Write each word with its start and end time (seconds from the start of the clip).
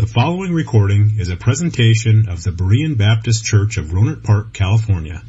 The 0.00 0.06
following 0.06 0.54
recording 0.54 1.16
is 1.18 1.28
a 1.28 1.36
presentation 1.36 2.30
of 2.30 2.42
the 2.42 2.52
Berean 2.52 2.96
Baptist 2.96 3.44
Church 3.44 3.76
of 3.76 3.88
Rohnert 3.88 4.24
Park, 4.24 4.54
California, 4.54 5.20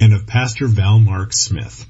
and 0.00 0.12
of 0.12 0.26
Pastor 0.26 0.66
Val 0.66 0.98
Mark 0.98 1.32
Smith. 1.32 1.86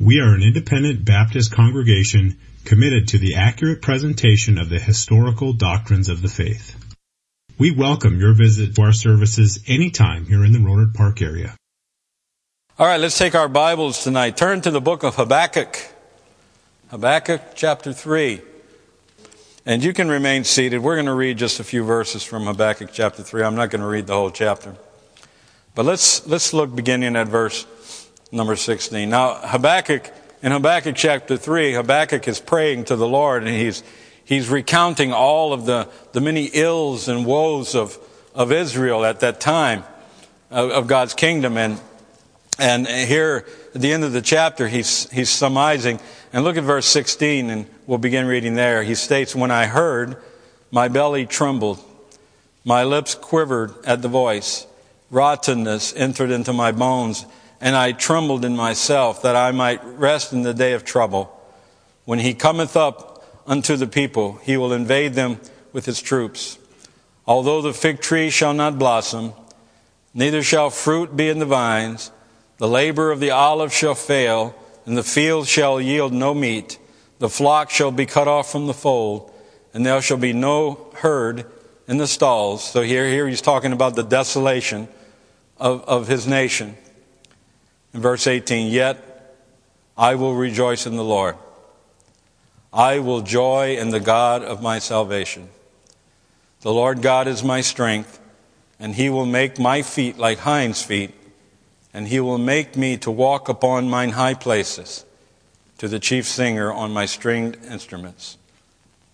We 0.00 0.20
are 0.20 0.34
an 0.34 0.42
independent 0.42 1.04
Baptist 1.04 1.52
congregation 1.52 2.38
committed 2.64 3.08
to 3.08 3.18
the 3.18 3.34
accurate 3.34 3.82
presentation 3.82 4.56
of 4.56 4.70
the 4.70 4.78
historical 4.78 5.52
doctrines 5.52 6.08
of 6.08 6.22
the 6.22 6.28
faith. 6.28 6.74
We 7.58 7.70
welcome 7.70 8.18
your 8.18 8.32
visit 8.32 8.74
to 8.76 8.82
our 8.84 8.94
services 8.94 9.62
anytime 9.68 10.24
here 10.24 10.46
in 10.46 10.52
the 10.52 10.58
Rohnert 10.58 10.94
Park 10.94 11.20
area. 11.20 11.54
All 12.78 12.86
right, 12.86 12.98
let's 12.98 13.18
take 13.18 13.34
our 13.34 13.48
Bibles 13.48 14.02
tonight. 14.02 14.38
Turn 14.38 14.62
to 14.62 14.70
the 14.70 14.80
book 14.80 15.02
of 15.02 15.16
Habakkuk. 15.16 15.76
Habakkuk 16.88 17.42
chapter 17.54 17.92
3. 17.92 18.40
And 19.64 19.84
you 19.84 19.92
can 19.92 20.08
remain 20.08 20.42
seated. 20.42 20.82
We're 20.82 20.96
going 20.96 21.06
to 21.06 21.14
read 21.14 21.38
just 21.38 21.60
a 21.60 21.64
few 21.64 21.84
verses 21.84 22.24
from 22.24 22.46
Habakkuk 22.46 22.90
chapter 22.92 23.22
3. 23.22 23.44
I'm 23.44 23.54
not 23.54 23.70
going 23.70 23.80
to 23.80 23.86
read 23.86 24.08
the 24.08 24.14
whole 24.14 24.32
chapter. 24.32 24.74
But 25.76 25.84
let's, 25.84 26.26
let's 26.26 26.52
look 26.52 26.74
beginning 26.74 27.14
at 27.14 27.28
verse 27.28 27.64
number 28.32 28.56
16. 28.56 29.08
Now, 29.08 29.34
Habakkuk, 29.34 30.10
in 30.42 30.50
Habakkuk 30.50 30.96
chapter 30.96 31.36
3, 31.36 31.74
Habakkuk 31.74 32.26
is 32.26 32.40
praying 32.40 32.86
to 32.86 32.96
the 32.96 33.06
Lord 33.06 33.44
and 33.44 33.54
he's, 33.54 33.84
he's 34.24 34.48
recounting 34.48 35.12
all 35.12 35.52
of 35.52 35.64
the, 35.64 35.88
the 36.10 36.20
many 36.20 36.46
ills 36.46 37.06
and 37.06 37.24
woes 37.24 37.76
of, 37.76 37.96
of 38.34 38.50
Israel 38.50 39.04
at 39.04 39.20
that 39.20 39.40
time 39.40 39.84
of, 40.50 40.72
of 40.72 40.86
God's 40.88 41.14
kingdom. 41.14 41.56
And, 41.56 41.80
and 42.58 42.84
here 42.88 43.46
at 43.76 43.80
the 43.80 43.92
end 43.92 44.02
of 44.02 44.12
the 44.12 44.22
chapter, 44.22 44.66
he's, 44.66 45.08
he's 45.10 45.30
surmising. 45.30 46.00
And 46.32 46.44
look 46.44 46.56
at 46.56 46.64
verse 46.64 46.86
16 46.86 47.50
and 47.50 47.66
We'll 47.86 47.98
begin 47.98 48.26
reading 48.26 48.54
there. 48.54 48.82
He 48.84 48.94
states, 48.94 49.34
When 49.34 49.50
I 49.50 49.66
heard, 49.66 50.16
my 50.70 50.88
belly 50.88 51.26
trembled, 51.26 51.78
my 52.64 52.84
lips 52.84 53.14
quivered 53.14 53.74
at 53.84 54.02
the 54.02 54.08
voice, 54.08 54.66
rottenness 55.10 55.92
entered 55.96 56.30
into 56.30 56.52
my 56.52 56.70
bones, 56.70 57.26
and 57.60 57.74
I 57.74 57.92
trembled 57.92 58.44
in 58.44 58.56
myself 58.56 59.22
that 59.22 59.34
I 59.34 59.50
might 59.50 59.84
rest 59.84 60.32
in 60.32 60.42
the 60.42 60.54
day 60.54 60.74
of 60.74 60.84
trouble. 60.84 61.38
When 62.04 62.20
he 62.20 62.34
cometh 62.34 62.76
up 62.76 63.24
unto 63.46 63.76
the 63.76 63.88
people, 63.88 64.38
he 64.42 64.56
will 64.56 64.72
invade 64.72 65.14
them 65.14 65.40
with 65.72 65.86
his 65.86 66.00
troops. 66.00 66.56
Although 67.26 67.62
the 67.62 67.74
fig 67.74 68.00
tree 68.00 68.30
shall 68.30 68.54
not 68.54 68.78
blossom, 68.78 69.32
neither 70.14 70.42
shall 70.42 70.70
fruit 70.70 71.16
be 71.16 71.28
in 71.28 71.40
the 71.40 71.46
vines, 71.46 72.12
the 72.58 72.68
labor 72.68 73.10
of 73.10 73.18
the 73.18 73.32
olive 73.32 73.72
shall 73.72 73.96
fail, 73.96 74.54
and 74.86 74.96
the 74.96 75.02
field 75.02 75.46
shall 75.46 75.80
yield 75.80 76.12
no 76.12 76.34
meat. 76.34 76.78
The 77.18 77.28
flock 77.28 77.70
shall 77.70 77.92
be 77.92 78.06
cut 78.06 78.26
off 78.26 78.50
from 78.50 78.66
the 78.66 78.74
fold, 78.74 79.30
and 79.72 79.86
there 79.86 80.02
shall 80.02 80.16
be 80.16 80.32
no 80.32 80.90
herd 80.94 81.46
in 81.86 81.98
the 81.98 82.06
stalls. 82.06 82.64
So 82.64 82.82
here, 82.82 83.08
here 83.08 83.28
he's 83.28 83.40
talking 83.40 83.72
about 83.72 83.94
the 83.94 84.02
desolation 84.02 84.88
of, 85.56 85.84
of 85.84 86.08
his 86.08 86.26
nation. 86.26 86.76
In 87.94 88.00
verse 88.00 88.26
18, 88.26 88.72
yet 88.72 89.38
I 89.96 90.14
will 90.14 90.34
rejoice 90.34 90.86
in 90.86 90.96
the 90.96 91.04
Lord. 91.04 91.36
I 92.72 93.00
will 93.00 93.20
joy 93.20 93.76
in 93.76 93.90
the 93.90 94.00
God 94.00 94.42
of 94.42 94.62
my 94.62 94.78
salvation. 94.78 95.50
The 96.62 96.72
Lord 96.72 97.02
God 97.02 97.28
is 97.28 97.42
my 97.42 97.60
strength, 97.60 98.18
and 98.78 98.94
he 98.94 99.10
will 99.10 99.26
make 99.26 99.58
my 99.58 99.82
feet 99.82 100.16
like 100.16 100.38
hinds' 100.38 100.82
feet, 100.82 101.12
and 101.94 102.08
he 102.08 102.20
will 102.20 102.38
make 102.38 102.76
me 102.76 102.96
to 102.98 103.10
walk 103.10 103.48
upon 103.48 103.88
mine 103.88 104.10
high 104.10 104.34
places 104.34 105.04
to 105.78 105.88
the 105.88 105.98
chief 105.98 106.26
singer 106.26 106.72
on 106.72 106.92
my 106.92 107.06
stringed 107.06 107.58
instruments. 107.64 108.38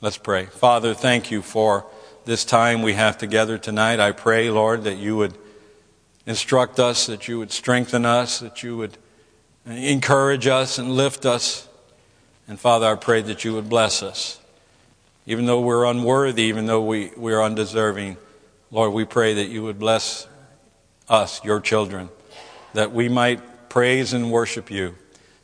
Let's 0.00 0.18
pray. 0.18 0.46
Father, 0.46 0.94
thank 0.94 1.30
you 1.30 1.42
for 1.42 1.86
this 2.24 2.44
time 2.44 2.82
we 2.82 2.92
have 2.92 3.18
together 3.18 3.58
tonight. 3.58 3.98
I 3.98 4.12
pray, 4.12 4.50
Lord, 4.50 4.84
that 4.84 4.96
you 4.96 5.16
would 5.16 5.36
instruct 6.26 6.78
us, 6.78 7.06
that 7.06 7.26
you 7.26 7.38
would 7.38 7.50
strengthen 7.50 8.04
us, 8.04 8.40
that 8.40 8.62
you 8.62 8.76
would 8.76 8.98
encourage 9.66 10.46
us 10.46 10.78
and 10.78 10.92
lift 10.92 11.26
us. 11.26 11.68
And 12.46 12.60
Father, 12.60 12.86
I 12.86 12.94
pray 12.96 13.22
that 13.22 13.44
you 13.44 13.54
would 13.54 13.68
bless 13.68 14.02
us. 14.02 14.38
Even 15.26 15.46
though 15.46 15.60
we're 15.60 15.84
unworthy, 15.84 16.44
even 16.44 16.66
though 16.66 16.82
we, 16.82 17.10
we're 17.16 17.42
undeserving, 17.42 18.18
Lord, 18.70 18.92
we 18.92 19.04
pray 19.04 19.34
that 19.34 19.48
you 19.48 19.62
would 19.62 19.78
bless 19.78 20.26
us, 21.08 21.42
your 21.44 21.60
children, 21.60 22.10
that 22.74 22.92
we 22.92 23.08
might 23.08 23.68
praise 23.68 24.12
and 24.12 24.30
worship 24.30 24.70
you. 24.70 24.94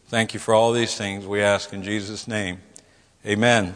Thank 0.09 0.35
you 0.35 0.41
for 0.41 0.55
all 0.55 0.73
these 0.73 0.97
things 0.97 1.27
we 1.27 1.41
ask 1.41 1.73
in 1.73 1.83
Jesus' 1.83 2.29
name. 2.29 2.61
Amen. 3.27 3.75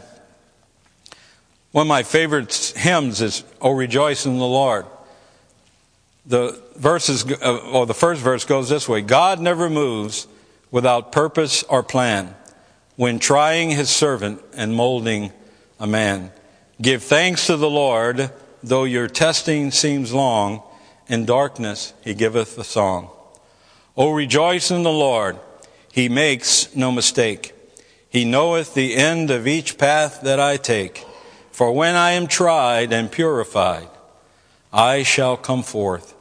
One 1.71 1.83
of 1.83 1.87
my 1.87 2.03
favorite 2.03 2.73
hymns 2.75 3.21
is 3.21 3.43
"Oh 3.61 3.71
Rejoice 3.71 4.25
in 4.25 4.37
the 4.37 4.45
Lord." 4.45 4.85
The 6.25 6.61
verses, 6.75 7.25
uh, 7.25 7.57
or 7.71 7.85
the 7.85 7.93
first 7.93 8.21
verse 8.21 8.45
goes 8.45 8.69
this 8.69 8.87
way: 8.87 9.01
God 9.01 9.39
never 9.39 9.69
moves 9.69 10.27
without 10.71 11.11
purpose 11.11 11.63
or 11.63 11.83
plan 11.83 12.35
when 12.95 13.19
trying 13.19 13.71
His 13.71 13.89
servant 13.89 14.41
and 14.55 14.73
molding 14.73 15.31
a 15.79 15.87
man. 15.87 16.31
Give 16.81 17.03
thanks 17.03 17.47
to 17.47 17.57
the 17.57 17.69
Lord, 17.69 18.31
though 18.63 18.83
your 18.83 19.07
testing 19.07 19.71
seems 19.71 20.13
long. 20.13 20.63
In 21.07 21.25
darkness 21.25 21.93
He 22.03 22.13
giveth 22.13 22.57
a 22.57 22.63
song. 22.63 23.09
Oh, 23.99 24.11
rejoice 24.11 24.71
in 24.71 24.83
the 24.83 24.91
Lord. 24.91 25.37
He 25.91 26.07
makes 26.07 26.73
no 26.73 26.89
mistake. 26.89 27.53
He 28.09 28.23
knoweth 28.23 28.73
the 28.73 28.95
end 28.95 29.29
of 29.29 29.45
each 29.45 29.77
path 29.77 30.21
that 30.21 30.39
I 30.39 30.55
take. 30.55 31.05
For 31.51 31.73
when 31.73 31.97
I 31.97 32.11
am 32.11 32.27
tried 32.27 32.93
and 32.93 33.11
purified, 33.11 33.89
I 34.71 35.03
shall 35.03 35.35
come 35.35 35.63
forth 35.63 36.15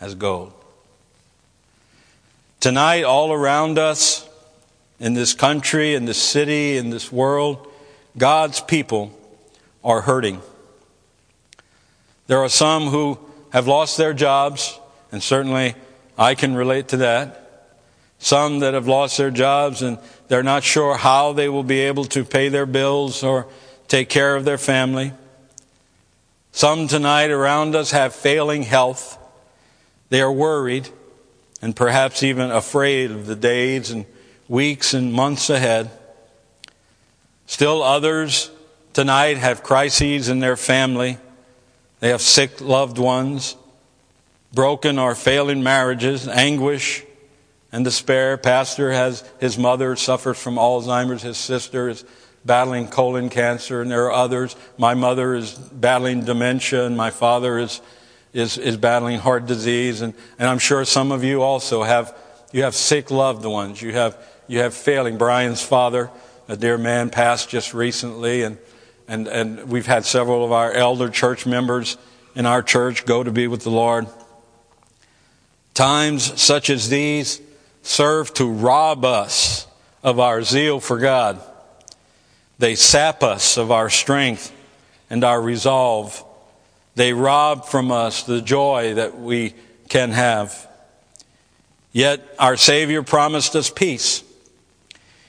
as 0.00 0.14
gold. 0.14 0.54
Tonight, 2.58 3.02
all 3.02 3.34
around 3.34 3.78
us, 3.78 4.26
in 4.98 5.12
this 5.12 5.34
country, 5.34 5.94
in 5.94 6.06
this 6.06 6.22
city, 6.22 6.78
in 6.78 6.88
this 6.88 7.12
world, 7.12 7.70
God's 8.16 8.60
people 8.62 9.12
are 9.84 10.00
hurting. 10.00 10.40
There 12.28 12.38
are 12.38 12.48
some 12.48 12.86
who 12.86 13.18
have 13.50 13.66
lost 13.66 13.98
their 13.98 14.14
jobs, 14.14 14.80
and 15.12 15.22
certainly 15.22 15.74
I 16.20 16.34
can 16.34 16.54
relate 16.54 16.88
to 16.88 16.98
that. 16.98 17.72
Some 18.18 18.58
that 18.58 18.74
have 18.74 18.86
lost 18.86 19.16
their 19.16 19.30
jobs 19.30 19.80
and 19.80 19.98
they're 20.28 20.42
not 20.42 20.62
sure 20.62 20.94
how 20.98 21.32
they 21.32 21.48
will 21.48 21.64
be 21.64 21.80
able 21.80 22.04
to 22.04 22.26
pay 22.26 22.50
their 22.50 22.66
bills 22.66 23.22
or 23.24 23.48
take 23.88 24.10
care 24.10 24.36
of 24.36 24.44
their 24.44 24.58
family. 24.58 25.14
Some 26.52 26.88
tonight 26.88 27.30
around 27.30 27.74
us 27.74 27.92
have 27.92 28.14
failing 28.14 28.64
health. 28.64 29.16
They 30.10 30.20
are 30.20 30.30
worried 30.30 30.90
and 31.62 31.74
perhaps 31.74 32.22
even 32.22 32.50
afraid 32.50 33.10
of 33.10 33.24
the 33.24 33.36
days 33.36 33.90
and 33.90 34.04
weeks 34.46 34.92
and 34.92 35.14
months 35.14 35.48
ahead. 35.48 35.90
Still 37.46 37.82
others 37.82 38.50
tonight 38.92 39.38
have 39.38 39.62
crises 39.62 40.28
in 40.28 40.40
their 40.40 40.56
family. 40.56 41.16
They 42.00 42.10
have 42.10 42.20
sick 42.20 42.60
loved 42.60 42.98
ones, 42.98 43.56
broken 44.52 44.98
or 44.98 45.14
failing 45.14 45.62
marriages, 45.62 46.26
anguish, 46.28 47.04
and 47.72 47.84
despair. 47.84 48.36
Pastor 48.36 48.90
has 48.92 49.28
his 49.38 49.56
mother 49.56 49.96
suffers 49.96 50.38
from 50.38 50.56
Alzheimer's, 50.56 51.22
his 51.22 51.38
sister 51.38 51.88
is 51.88 52.04
battling 52.44 52.88
colon 52.88 53.28
cancer, 53.28 53.82
and 53.82 53.90
there 53.90 54.06
are 54.06 54.12
others. 54.12 54.56
My 54.78 54.94
mother 54.94 55.34
is 55.34 55.52
battling 55.54 56.24
dementia, 56.24 56.86
and 56.86 56.96
my 56.96 57.10
father 57.10 57.58
is 57.58 57.80
is, 58.32 58.58
is 58.58 58.76
battling 58.76 59.18
heart 59.18 59.46
disease, 59.46 60.02
and, 60.02 60.14
and 60.38 60.48
I'm 60.48 60.60
sure 60.60 60.84
some 60.84 61.10
of 61.10 61.24
you 61.24 61.42
also 61.42 61.82
have 61.82 62.16
you 62.52 62.62
have 62.62 62.74
sick 62.74 63.10
loved 63.10 63.44
ones. 63.44 63.80
You 63.82 63.92
have 63.92 64.16
you 64.46 64.60
have 64.60 64.74
failing. 64.74 65.18
Brian's 65.18 65.62
father, 65.62 66.10
a 66.48 66.56
dear 66.56 66.78
man, 66.78 67.10
passed 67.10 67.48
just 67.48 67.74
recently, 67.74 68.42
and 68.42 68.58
and 69.08 69.26
and 69.26 69.68
we've 69.68 69.86
had 69.86 70.04
several 70.04 70.44
of 70.44 70.52
our 70.52 70.72
elder 70.72 71.08
church 71.08 71.46
members 71.46 71.96
in 72.34 72.46
our 72.46 72.62
church 72.62 73.04
go 73.04 73.22
to 73.22 73.30
be 73.30 73.46
with 73.46 73.62
the 73.62 73.70
Lord. 73.70 74.06
Times 75.74 76.40
such 76.40 76.70
as 76.70 76.88
these 76.88 77.40
serve 77.82 78.34
to 78.34 78.50
rob 78.50 79.04
us 79.04 79.66
of 80.02 80.18
our 80.18 80.42
zeal 80.42 80.80
for 80.80 80.98
God. 80.98 81.40
They 82.58 82.74
sap 82.74 83.22
us 83.22 83.56
of 83.56 83.70
our 83.70 83.88
strength 83.88 84.52
and 85.08 85.24
our 85.24 85.40
resolve. 85.40 86.24
They 86.94 87.12
rob 87.12 87.66
from 87.66 87.90
us 87.90 88.22
the 88.22 88.42
joy 88.42 88.94
that 88.94 89.18
we 89.18 89.54
can 89.88 90.10
have. 90.10 90.68
Yet 91.92 92.22
our 92.38 92.56
Savior 92.56 93.02
promised 93.02 93.56
us 93.56 93.70
peace. 93.70 94.22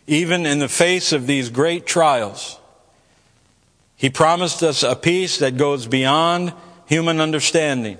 Even 0.08 0.46
in 0.46 0.60
the 0.60 0.68
face 0.68 1.14
of 1.14 1.26
these 1.28 1.50
great 1.50 1.86
trials, 1.86 2.60
He 3.96 4.10
promised 4.10 4.62
us 4.62 4.84
a 4.84 4.96
peace 4.96 5.38
that 5.38 5.58
goes 5.58 5.88
beyond 5.88 6.54
human 6.88 7.22
understanding, 7.22 7.98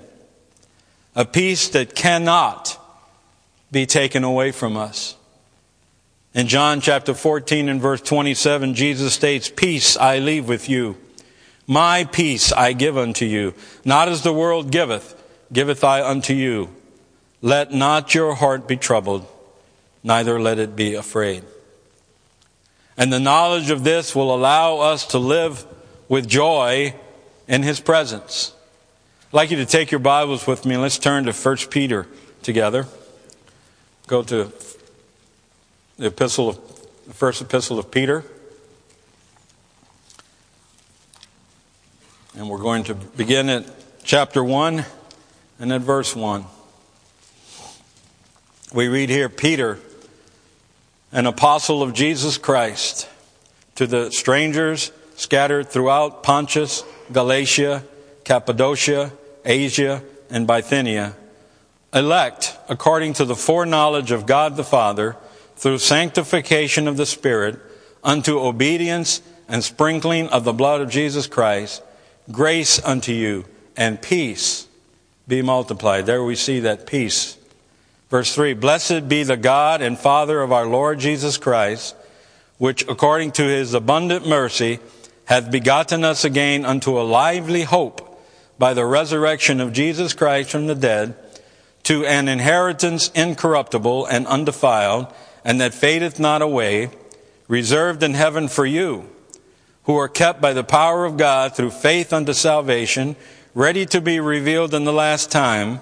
a 1.14 1.24
peace 1.24 1.68
that 1.70 1.94
cannot 1.94 2.78
be 3.70 3.86
taken 3.86 4.24
away 4.24 4.52
from 4.52 4.76
us. 4.76 5.16
In 6.34 6.48
John 6.48 6.80
chapter 6.80 7.12
14 7.12 7.68
and 7.68 7.80
verse 7.80 8.00
27, 8.00 8.74
Jesus 8.74 9.12
states, 9.12 9.50
Peace 9.54 9.96
I 9.96 10.18
leave 10.18 10.48
with 10.48 10.68
you. 10.68 10.96
My 11.66 12.04
peace 12.04 12.52
I 12.52 12.72
give 12.72 12.96
unto 12.96 13.24
you, 13.24 13.54
not 13.84 14.08
as 14.08 14.22
the 14.22 14.32
world 14.32 14.70
giveth, 14.70 15.14
giveth 15.52 15.84
I 15.84 16.02
unto 16.02 16.32
you. 16.32 16.70
Let 17.40 17.72
not 17.72 18.14
your 18.14 18.34
heart 18.34 18.66
be 18.66 18.76
troubled, 18.76 19.26
neither 20.02 20.40
let 20.40 20.58
it 20.58 20.74
be 20.74 20.94
afraid. 20.94 21.44
And 22.96 23.12
the 23.12 23.20
knowledge 23.20 23.70
of 23.70 23.84
this 23.84 24.14
will 24.14 24.34
allow 24.34 24.78
us 24.78 25.06
to 25.08 25.18
live 25.18 25.66
with 26.08 26.28
joy 26.28 26.94
in 27.46 27.62
His 27.62 27.80
presence. 27.80 28.52
I'd 29.32 29.36
like 29.36 29.50
you 29.50 29.56
to 29.56 29.64
take 29.64 29.90
your 29.90 29.98
Bibles 29.98 30.46
with 30.46 30.66
me 30.66 30.74
and 30.74 30.82
let's 30.82 30.98
turn 30.98 31.24
to 31.24 31.32
1 31.32 31.56
Peter 31.70 32.06
together. 32.42 32.86
Go 34.06 34.22
to 34.24 34.52
the 35.96 36.08
epistle 36.08 36.50
of, 36.50 36.58
the 37.06 37.14
first 37.14 37.40
epistle 37.40 37.78
of 37.78 37.90
Peter. 37.90 38.24
And 42.36 42.46
we're 42.50 42.58
going 42.58 42.84
to 42.84 42.94
begin 42.94 43.48
at 43.48 43.64
chapter 44.04 44.44
1 44.44 44.84
and 45.58 45.72
at 45.72 45.80
verse 45.80 46.14
1. 46.14 46.44
We 48.74 48.88
read 48.88 49.08
here 49.08 49.30
Peter, 49.30 49.78
an 51.10 51.24
apostle 51.24 51.82
of 51.82 51.94
Jesus 51.94 52.36
Christ, 52.36 53.08
to 53.76 53.86
the 53.86 54.10
strangers 54.10 54.92
scattered 55.16 55.70
throughout 55.70 56.22
Pontus, 56.22 56.84
Galatia, 57.10 57.82
Cappadocia, 58.24 59.10
Asia, 59.44 60.02
and 60.30 60.46
Bithynia, 60.46 61.14
elect 61.92 62.56
according 62.68 63.12
to 63.14 63.24
the 63.24 63.36
foreknowledge 63.36 64.10
of 64.10 64.26
God 64.26 64.56
the 64.56 64.64
Father, 64.64 65.16
through 65.56 65.78
sanctification 65.78 66.88
of 66.88 66.96
the 66.96 67.06
Spirit, 67.06 67.60
unto 68.02 68.40
obedience 68.40 69.20
and 69.48 69.62
sprinkling 69.62 70.28
of 70.28 70.44
the 70.44 70.52
blood 70.52 70.80
of 70.80 70.90
Jesus 70.90 71.26
Christ, 71.26 71.82
grace 72.30 72.82
unto 72.82 73.12
you 73.12 73.44
and 73.76 74.00
peace 74.00 74.66
be 75.28 75.42
multiplied. 75.42 76.06
There 76.06 76.24
we 76.24 76.34
see 76.34 76.60
that 76.60 76.86
peace. 76.86 77.36
Verse 78.10 78.34
3 78.34 78.54
Blessed 78.54 79.08
be 79.08 79.22
the 79.22 79.36
God 79.36 79.82
and 79.82 79.98
Father 79.98 80.40
of 80.40 80.52
our 80.52 80.66
Lord 80.66 80.98
Jesus 80.98 81.38
Christ, 81.38 81.94
which 82.58 82.86
according 82.88 83.32
to 83.32 83.44
his 83.44 83.74
abundant 83.74 84.26
mercy 84.26 84.80
hath 85.26 85.50
begotten 85.50 86.04
us 86.04 86.24
again 86.24 86.64
unto 86.64 86.98
a 86.98 87.02
lively 87.02 87.62
hope 87.62 88.11
by 88.62 88.74
the 88.74 88.86
resurrection 88.86 89.60
of 89.60 89.72
Jesus 89.72 90.14
Christ 90.14 90.52
from 90.52 90.68
the 90.68 90.76
dead, 90.76 91.16
to 91.82 92.06
an 92.06 92.28
inheritance 92.28 93.10
incorruptible 93.12 94.06
and 94.06 94.24
undefiled, 94.28 95.12
and 95.44 95.60
that 95.60 95.74
fadeth 95.74 96.20
not 96.20 96.42
away, 96.42 96.88
reserved 97.48 98.04
in 98.04 98.14
heaven 98.14 98.46
for 98.46 98.64
you, 98.64 99.10
who 99.82 99.96
are 99.96 100.06
kept 100.06 100.40
by 100.40 100.52
the 100.52 100.62
power 100.62 101.04
of 101.04 101.16
God 101.16 101.56
through 101.56 101.72
faith 101.72 102.12
unto 102.12 102.32
salvation, 102.32 103.16
ready 103.52 103.84
to 103.86 104.00
be 104.00 104.20
revealed 104.20 104.74
in 104.74 104.84
the 104.84 104.92
last 104.92 105.32
time, 105.32 105.80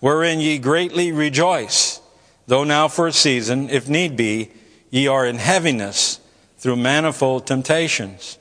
wherein 0.00 0.40
ye 0.40 0.56
greatly 0.56 1.12
rejoice, 1.12 2.00
though 2.46 2.64
now 2.64 2.88
for 2.88 3.06
a 3.06 3.12
season, 3.12 3.68
if 3.68 3.86
need 3.86 4.16
be, 4.16 4.50
ye 4.88 5.06
are 5.06 5.26
in 5.26 5.36
heaviness 5.36 6.20
through 6.56 6.76
manifold 6.76 7.46
temptations 7.46 8.38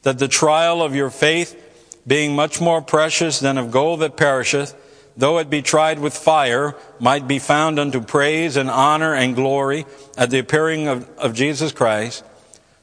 that 0.00 0.18
the 0.18 0.28
trial 0.28 0.80
of 0.80 0.94
your 0.94 1.10
faith, 1.10 1.67
being 2.08 2.34
much 2.34 2.60
more 2.60 2.80
precious 2.80 3.38
than 3.38 3.58
of 3.58 3.70
gold 3.70 4.00
that 4.00 4.16
perisheth, 4.16 4.74
though 5.16 5.38
it 5.38 5.50
be 5.50 5.60
tried 5.60 5.98
with 5.98 6.16
fire, 6.16 6.74
might 6.98 7.28
be 7.28 7.38
found 7.38 7.78
unto 7.78 8.00
praise 8.00 8.56
and 8.56 8.70
honor 8.70 9.14
and 9.14 9.36
glory 9.36 9.84
at 10.16 10.30
the 10.30 10.38
appearing 10.38 10.88
of, 10.88 11.08
of 11.18 11.34
Jesus 11.34 11.70
Christ, 11.70 12.24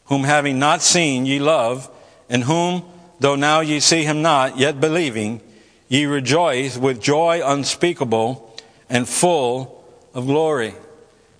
whom 0.05 0.23
having 0.23 0.59
not 0.59 0.81
seen 0.81 1.25
ye 1.25 1.39
love, 1.39 1.89
in 2.29 2.43
whom, 2.43 2.85
though 3.19 3.35
now 3.35 3.61
ye 3.61 3.79
see 3.79 4.03
him 4.03 4.21
not, 4.21 4.59
yet 4.59 4.79
believing, 4.79 5.41
ye 5.87 6.05
rejoice 6.05 6.77
with 6.77 7.01
joy 7.01 7.41
unspeakable 7.43 8.55
and 8.89 9.09
full 9.09 9.83
of 10.13 10.27
glory. 10.27 10.75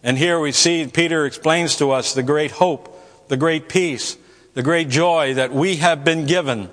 And 0.01 0.17
here 0.17 0.39
we 0.39 0.51
see 0.51 0.87
Peter 0.87 1.25
explains 1.25 1.75
to 1.77 1.91
us 1.91 2.13
the 2.13 2.23
great 2.23 2.51
hope, 2.51 3.27
the 3.27 3.37
great 3.37 3.69
peace, 3.69 4.17
the 4.55 4.63
great 4.63 4.89
joy 4.89 5.35
that 5.35 5.51
we 5.51 5.75
have 5.77 6.03
been 6.03 6.25
given 6.25 6.69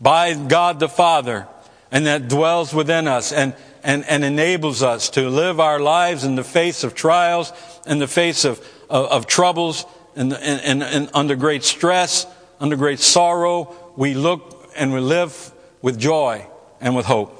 by 0.00 0.34
God 0.34 0.80
the 0.80 0.88
Father 0.88 1.46
and 1.90 2.06
that 2.06 2.28
dwells 2.28 2.72
within 2.72 3.08
us 3.08 3.32
and, 3.32 3.54
and, 3.82 4.04
and 4.06 4.24
enables 4.24 4.82
us 4.82 5.10
to 5.10 5.28
live 5.28 5.60
our 5.60 5.80
lives 5.80 6.24
in 6.24 6.36
the 6.36 6.44
face 6.44 6.84
of 6.84 6.94
trials, 6.94 7.52
in 7.86 7.98
the 7.98 8.08
face 8.08 8.44
of, 8.44 8.58
of, 8.88 9.06
of 9.06 9.26
troubles, 9.26 9.84
and, 10.16 10.32
and, 10.32 10.82
and 10.82 11.10
under 11.14 11.36
great 11.36 11.64
stress, 11.64 12.26
under 12.58 12.76
great 12.76 13.00
sorrow. 13.00 13.74
We 13.96 14.14
look 14.14 14.70
and 14.76 14.92
we 14.92 15.00
live 15.00 15.52
with 15.82 15.98
joy 15.98 16.46
and 16.80 16.94
with 16.94 17.06
hope. 17.06 17.36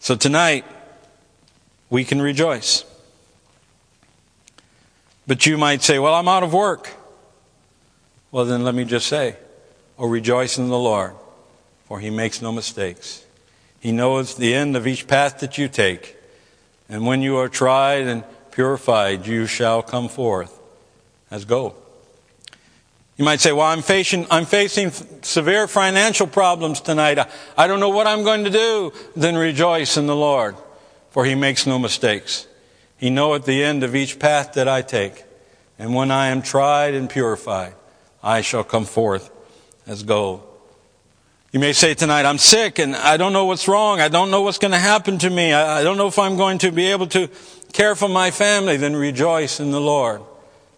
So 0.00 0.16
tonight, 0.16 0.64
we 1.88 2.04
can 2.04 2.20
rejoice. 2.20 2.84
But 5.26 5.46
you 5.46 5.56
might 5.56 5.82
say, 5.82 5.98
well, 5.98 6.14
I'm 6.14 6.28
out 6.28 6.42
of 6.42 6.52
work. 6.52 6.90
Well, 8.30 8.44
then 8.44 8.64
let 8.64 8.74
me 8.74 8.84
just 8.84 9.06
say, 9.06 9.36
oh, 9.98 10.08
rejoice 10.08 10.58
in 10.58 10.68
the 10.68 10.78
Lord, 10.78 11.14
for 11.84 12.00
he 12.00 12.10
makes 12.10 12.42
no 12.42 12.52
mistakes. 12.52 13.24
He 13.80 13.92
knows 13.92 14.34
the 14.34 14.54
end 14.54 14.76
of 14.76 14.86
each 14.86 15.06
path 15.06 15.40
that 15.40 15.58
you 15.58 15.68
take. 15.68 16.16
And 16.88 17.06
when 17.06 17.22
you 17.22 17.36
are 17.36 17.48
tried 17.48 18.06
and 18.06 18.24
purified, 18.50 19.26
you 19.26 19.46
shall 19.46 19.82
come 19.82 20.08
forth 20.08 20.58
as 21.30 21.44
gold. 21.44 21.74
You 23.16 23.24
might 23.24 23.40
say, 23.40 23.52
well, 23.52 23.66
I'm 23.66 23.82
facing, 23.82 24.26
I'm 24.30 24.44
facing 24.44 24.90
severe 25.22 25.68
financial 25.68 26.26
problems 26.26 26.80
tonight. 26.80 27.18
I, 27.56 27.66
don't 27.66 27.78
know 27.78 27.90
what 27.90 28.06
I'm 28.06 28.24
going 28.24 28.44
to 28.44 28.50
do. 28.50 28.92
Then 29.14 29.36
rejoice 29.36 29.96
in 29.96 30.06
the 30.06 30.16
Lord, 30.16 30.56
for 31.10 31.24
he 31.24 31.34
makes 31.34 31.66
no 31.66 31.78
mistakes. 31.78 32.48
He 32.96 33.10
knoweth 33.10 33.44
the 33.44 33.62
end 33.62 33.84
of 33.84 33.94
each 33.94 34.18
path 34.18 34.54
that 34.54 34.66
I 34.66 34.82
take. 34.82 35.24
And 35.78 35.94
when 35.94 36.10
I 36.10 36.28
am 36.28 36.42
tried 36.42 36.94
and 36.94 37.08
purified, 37.08 37.74
I 38.22 38.40
shall 38.40 38.64
come 38.64 38.84
forth 38.84 39.30
as 39.86 40.02
gold. 40.02 40.42
You 41.52 41.60
may 41.60 41.72
say 41.72 41.94
tonight, 41.94 42.26
I'm 42.26 42.38
sick 42.38 42.80
and 42.80 42.96
I 42.96 43.16
don't 43.16 43.32
know 43.32 43.44
what's 43.44 43.68
wrong. 43.68 44.00
I 44.00 44.08
don't 44.08 44.30
know 44.30 44.42
what's 44.42 44.58
going 44.58 44.72
to 44.72 44.78
happen 44.78 45.18
to 45.18 45.30
me. 45.30 45.52
I, 45.52 45.84
don't 45.84 45.96
know 45.96 46.08
if 46.08 46.18
I'm 46.18 46.36
going 46.36 46.58
to 46.58 46.72
be 46.72 46.86
able 46.86 47.06
to 47.08 47.30
care 47.72 47.94
for 47.94 48.08
my 48.08 48.32
family. 48.32 48.76
Then 48.76 48.96
rejoice 48.96 49.60
in 49.60 49.70
the 49.70 49.80
Lord, 49.80 50.22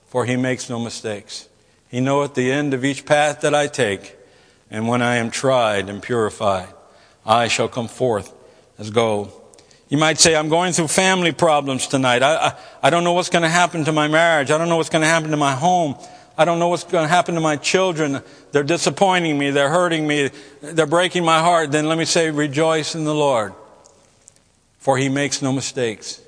for 0.08 0.26
he 0.26 0.36
makes 0.36 0.68
no 0.68 0.78
mistakes. 0.78 1.48
He 1.88 2.00
knoweth 2.00 2.34
the 2.34 2.52
end 2.52 2.74
of 2.74 2.84
each 2.84 3.06
path 3.06 3.40
that 3.40 3.54
I 3.54 3.68
take. 3.68 4.16
And 4.70 4.86
when 4.86 5.00
I 5.00 5.16
am 5.16 5.30
tried 5.30 5.88
and 5.88 6.02
purified, 6.02 6.68
I 7.24 7.48
shall 7.48 7.68
come 7.68 7.88
forth 7.88 8.34
as 8.78 8.90
gold. 8.90 9.32
You 9.88 9.96
might 9.96 10.18
say, 10.18 10.34
I'm 10.34 10.48
going 10.48 10.72
through 10.72 10.88
family 10.88 11.32
problems 11.32 11.86
tonight. 11.86 12.22
I, 12.22 12.34
I, 12.34 12.56
I 12.82 12.90
don't 12.90 13.04
know 13.04 13.12
what's 13.12 13.30
going 13.30 13.44
to 13.44 13.48
happen 13.48 13.84
to 13.84 13.92
my 13.92 14.08
marriage. 14.08 14.50
I 14.50 14.58
don't 14.58 14.68
know 14.68 14.76
what's 14.76 14.90
going 14.90 15.02
to 15.02 15.08
happen 15.08 15.30
to 15.30 15.36
my 15.36 15.52
home. 15.52 15.96
I 16.38 16.44
don't 16.44 16.58
know 16.58 16.68
what's 16.68 16.84
going 16.84 17.04
to 17.04 17.08
happen 17.08 17.34
to 17.34 17.40
my 17.40 17.56
children. 17.56 18.22
They're 18.52 18.62
disappointing 18.62 19.38
me. 19.38 19.50
They're 19.50 19.70
hurting 19.70 20.06
me. 20.06 20.30
They're 20.60 20.86
breaking 20.86 21.24
my 21.24 21.40
heart. 21.40 21.72
Then 21.72 21.88
let 21.88 21.96
me 21.96 22.04
say, 22.04 22.30
rejoice 22.30 22.94
in 22.94 23.04
the 23.04 23.14
Lord. 23.14 23.54
For 24.78 24.98
he 24.98 25.08
makes 25.08 25.40
no 25.40 25.52
mistakes. 25.52 26.20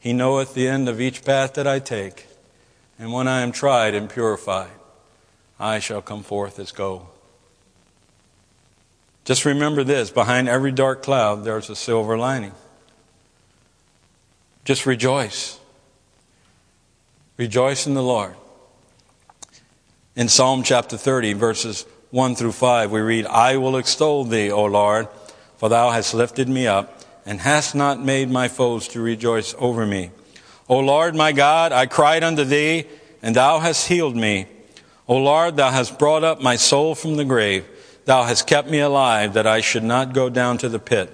He 0.00 0.12
knoweth 0.12 0.54
the 0.54 0.68
end 0.68 0.88
of 0.88 1.00
each 1.00 1.24
path 1.24 1.54
that 1.54 1.66
I 1.66 1.78
take. 1.78 2.26
And 2.98 3.12
when 3.12 3.28
I 3.28 3.42
am 3.42 3.52
tried 3.52 3.94
and 3.94 4.10
purified, 4.10 4.70
I 5.60 5.78
shall 5.78 6.02
come 6.02 6.22
forth 6.22 6.58
as 6.58 6.72
gold. 6.72 7.06
Just 9.24 9.44
remember 9.44 9.82
this 9.84 10.10
behind 10.10 10.48
every 10.48 10.72
dark 10.72 11.02
cloud, 11.02 11.44
there's 11.44 11.68
a 11.68 11.76
silver 11.76 12.16
lining. 12.16 12.52
Just 14.64 14.86
rejoice. 14.86 15.58
Rejoice 17.36 17.86
in 17.86 17.94
the 17.94 18.02
Lord. 18.02 18.34
In 20.16 20.28
Psalm 20.28 20.62
chapter 20.62 20.96
30, 20.96 21.34
verses 21.34 21.84
1 22.10 22.36
through 22.36 22.52
5, 22.52 22.90
we 22.90 23.00
read, 23.00 23.26
I 23.26 23.58
will 23.58 23.76
extol 23.76 24.24
thee, 24.24 24.50
O 24.50 24.64
Lord, 24.64 25.08
for 25.58 25.68
thou 25.68 25.90
hast 25.90 26.14
lifted 26.14 26.48
me 26.48 26.66
up, 26.66 27.02
and 27.26 27.38
hast 27.38 27.74
not 27.74 28.02
made 28.02 28.30
my 28.30 28.48
foes 28.48 28.88
to 28.88 29.02
rejoice 29.02 29.54
over 29.58 29.84
me. 29.84 30.12
O 30.70 30.78
Lord 30.78 31.14
my 31.14 31.32
God, 31.32 31.70
I 31.70 31.84
cried 31.84 32.24
unto 32.24 32.44
thee, 32.44 32.86
and 33.20 33.36
thou 33.36 33.58
hast 33.58 33.88
healed 33.88 34.16
me. 34.16 34.46
O 35.06 35.18
Lord, 35.18 35.56
thou 35.56 35.70
hast 35.70 35.98
brought 35.98 36.24
up 36.24 36.40
my 36.40 36.56
soul 36.56 36.94
from 36.94 37.16
the 37.16 37.24
grave. 37.26 37.66
Thou 38.06 38.22
hast 38.22 38.46
kept 38.46 38.70
me 38.70 38.80
alive, 38.80 39.34
that 39.34 39.46
I 39.46 39.60
should 39.60 39.84
not 39.84 40.14
go 40.14 40.30
down 40.30 40.56
to 40.58 40.70
the 40.70 40.78
pit. 40.78 41.12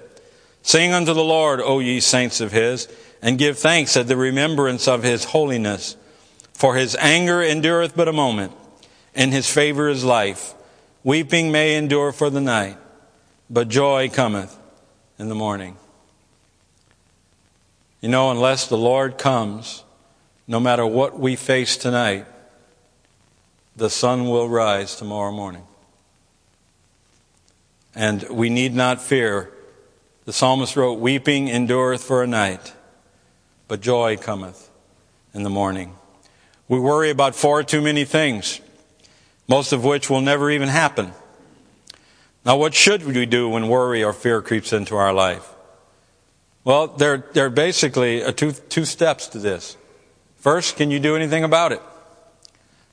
Sing 0.61 0.93
unto 0.93 1.13
the 1.13 1.25
Lord, 1.25 1.59
O 1.59 1.79
ye 1.79 1.99
saints 1.99 2.39
of 2.39 2.53
his, 2.53 2.87
and 3.21 3.37
give 3.37 3.59
thanks 3.59 3.97
at 3.97 4.07
the 4.07 4.15
remembrance 4.15 4.87
of 4.87 5.03
his 5.03 5.25
holiness. 5.25 5.97
For 6.53 6.75
his 6.75 6.95
anger 7.01 7.43
endureth 7.43 7.97
but 7.97 8.07
a 8.07 8.13
moment 8.13 8.53
in 9.15 9.31
his 9.31 9.49
favor 9.49 9.89
is 9.89 10.03
life. 10.03 10.53
Weeping 11.03 11.51
may 11.51 11.75
endure 11.75 12.11
for 12.11 12.29
the 12.29 12.41
night, 12.41 12.77
but 13.49 13.67
joy 13.67 14.09
cometh 14.09 14.57
in 15.19 15.29
the 15.29 15.35
morning. 15.35 15.77
You 18.01 18.09
know, 18.09 18.31
unless 18.31 18.67
the 18.67 18.77
Lord 18.77 19.17
comes, 19.17 19.83
no 20.47 20.59
matter 20.59 20.85
what 20.85 21.19
we 21.19 21.35
face 21.35 21.77
tonight, 21.77 22.25
the 23.75 23.89
sun 23.89 24.27
will 24.27 24.49
rise 24.49 24.95
tomorrow 24.95 25.31
morning. 25.31 25.63
and 27.95 28.23
we 28.29 28.49
need 28.49 28.73
not 28.73 29.01
fear. 29.01 29.51
The 30.25 30.33
psalmist 30.33 30.75
wrote, 30.75 30.99
Weeping 30.99 31.47
endureth 31.47 32.03
for 32.03 32.23
a 32.23 32.27
night, 32.27 32.73
but 33.67 33.81
joy 33.81 34.17
cometh 34.17 34.69
in 35.33 35.43
the 35.43 35.49
morning. 35.49 35.95
We 36.67 36.79
worry 36.79 37.09
about 37.09 37.35
far 37.35 37.61
too 37.63 37.81
many 37.81 38.05
things, 38.05 38.61
most 39.47 39.73
of 39.73 39.83
which 39.83 40.09
will 40.09 40.21
never 40.21 40.49
even 40.49 40.69
happen. 40.69 41.11
Now, 42.45 42.57
what 42.57 42.73
should 42.73 43.03
we 43.05 43.25
do 43.25 43.49
when 43.49 43.67
worry 43.67 44.03
or 44.03 44.13
fear 44.13 44.41
creeps 44.41 44.73
into 44.73 44.95
our 44.95 45.13
life? 45.13 45.49
Well, 46.63 46.87
there, 46.87 47.25
there 47.33 47.45
are 47.47 47.49
basically 47.49 48.23
uh, 48.23 48.31
two, 48.31 48.51
two 48.51 48.85
steps 48.85 49.27
to 49.27 49.39
this. 49.39 49.77
First, 50.37 50.77
can 50.77 50.91
you 50.91 50.99
do 50.99 51.15
anything 51.15 51.43
about 51.43 51.71
it? 51.71 51.81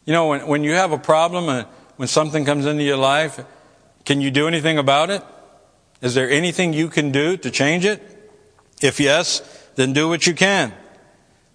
You 0.04 0.12
know, 0.12 0.28
when, 0.28 0.46
when 0.46 0.64
you 0.64 0.72
have 0.72 0.92
a 0.92 0.98
problem 0.98 1.48
and 1.48 1.66
when 1.96 2.08
something 2.08 2.44
comes 2.44 2.66
into 2.66 2.82
your 2.82 2.96
life, 2.96 3.40
can 4.04 4.20
you 4.20 4.30
do 4.30 4.48
anything 4.48 4.78
about 4.78 5.10
it? 5.10 5.22
Is 6.00 6.14
there 6.14 6.30
anything 6.30 6.72
you 6.72 6.88
can 6.88 7.12
do 7.12 7.36
to 7.36 7.50
change 7.50 7.84
it? 7.84 8.02
If 8.80 8.98
yes, 8.98 9.40
then 9.74 9.92
do 9.92 10.08
what 10.08 10.26
you 10.26 10.34
can. 10.34 10.72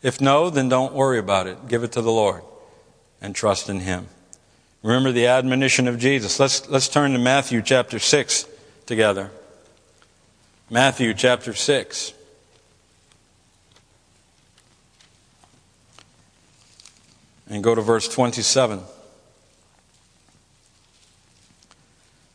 If 0.01 0.21
no, 0.21 0.49
then 0.49 0.69
don't 0.69 0.93
worry 0.93 1.17
about 1.17 1.47
it. 1.47 1.67
Give 1.67 1.83
it 1.83 1.93
to 1.93 2.01
the 2.01 2.11
Lord 2.11 2.43
and 3.21 3.33
trust 3.33 3.69
in 3.69 3.79
Him. 3.79 4.07
Remember 4.85 5.11
the 5.11 5.25
admonition 5.25 5.87
of 5.87 5.97
Jesus. 5.97 6.39
Let's, 6.39 6.69
let's 6.69 6.87
turn 6.87 7.13
to 7.13 7.17
Matthew 7.17 7.63
chapter 7.63 7.97
6 7.97 8.45
together. 8.85 9.31
Matthew 10.69 11.15
chapter 11.15 11.55
6. 11.55 12.13
And 17.49 17.63
go 17.63 17.73
to 17.73 17.81
verse 17.81 18.07
27. 18.07 18.83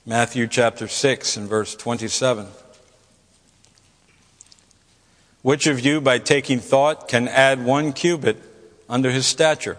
Matthew 0.04 0.48
chapter 0.48 0.88
6 0.88 1.36
and 1.36 1.48
verse 1.48 1.76
27. 1.76 2.48
Which 5.42 5.68
of 5.68 5.78
you, 5.78 6.00
by 6.00 6.18
taking 6.18 6.58
thought, 6.58 7.06
can 7.06 7.28
add 7.28 7.64
one 7.64 7.92
cubit 7.92 8.42
under 8.88 9.12
his 9.12 9.24
stature? 9.24 9.78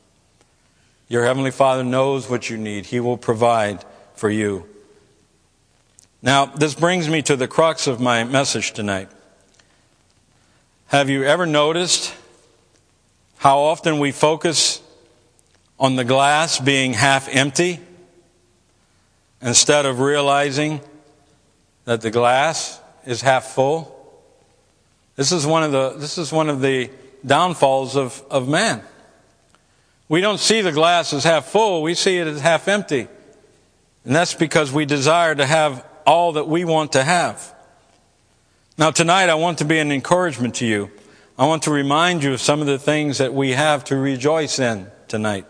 Your 1.11 1.25
Heavenly 1.25 1.51
Father 1.51 1.83
knows 1.83 2.29
what 2.29 2.49
you 2.49 2.57
need, 2.57 2.85
He 2.85 3.01
will 3.01 3.17
provide 3.17 3.83
for 4.15 4.29
you. 4.29 4.65
Now, 6.21 6.45
this 6.45 6.73
brings 6.73 7.09
me 7.09 7.21
to 7.23 7.35
the 7.35 7.49
crux 7.49 7.85
of 7.85 7.99
my 7.99 8.23
message 8.23 8.71
tonight. 8.71 9.09
Have 10.87 11.09
you 11.09 11.25
ever 11.25 11.45
noticed 11.45 12.15
how 13.39 13.59
often 13.59 13.99
we 13.99 14.13
focus 14.13 14.81
on 15.77 15.97
the 15.97 16.05
glass 16.05 16.61
being 16.61 16.93
half 16.93 17.27
empty 17.27 17.81
instead 19.41 19.85
of 19.85 19.99
realizing 19.99 20.79
that 21.83 21.99
the 21.99 22.09
glass 22.09 22.79
is 23.05 23.19
half 23.19 23.47
full? 23.47 24.23
This 25.17 25.33
is 25.33 25.45
one 25.45 25.63
of 25.63 25.73
the, 25.73 25.89
this 25.89 26.17
is 26.17 26.31
one 26.31 26.47
of 26.47 26.61
the 26.61 26.89
downfalls 27.25 27.97
of, 27.97 28.23
of 28.31 28.47
man. 28.47 28.81
We 30.11 30.19
don't 30.19 30.41
see 30.41 30.59
the 30.59 30.73
glass 30.73 31.13
as 31.13 31.23
half 31.23 31.45
full, 31.45 31.81
we 31.81 31.93
see 31.93 32.17
it 32.17 32.27
as 32.27 32.41
half 32.41 32.67
empty. 32.67 33.07
And 34.03 34.13
that's 34.13 34.33
because 34.33 34.69
we 34.69 34.85
desire 34.85 35.33
to 35.33 35.45
have 35.45 35.85
all 36.05 36.33
that 36.33 36.49
we 36.49 36.65
want 36.65 36.91
to 36.91 37.03
have. 37.05 37.55
Now, 38.77 38.91
tonight, 38.91 39.29
I 39.29 39.35
want 39.35 39.59
to 39.59 39.63
be 39.65 39.79
an 39.79 39.89
encouragement 39.89 40.55
to 40.55 40.65
you. 40.65 40.91
I 41.39 41.45
want 41.45 41.63
to 41.63 41.71
remind 41.71 42.23
you 42.23 42.33
of 42.33 42.41
some 42.41 42.59
of 42.59 42.67
the 42.67 42.77
things 42.77 43.19
that 43.19 43.33
we 43.33 43.51
have 43.51 43.85
to 43.85 43.95
rejoice 43.95 44.59
in 44.59 44.91
tonight. 45.07 45.45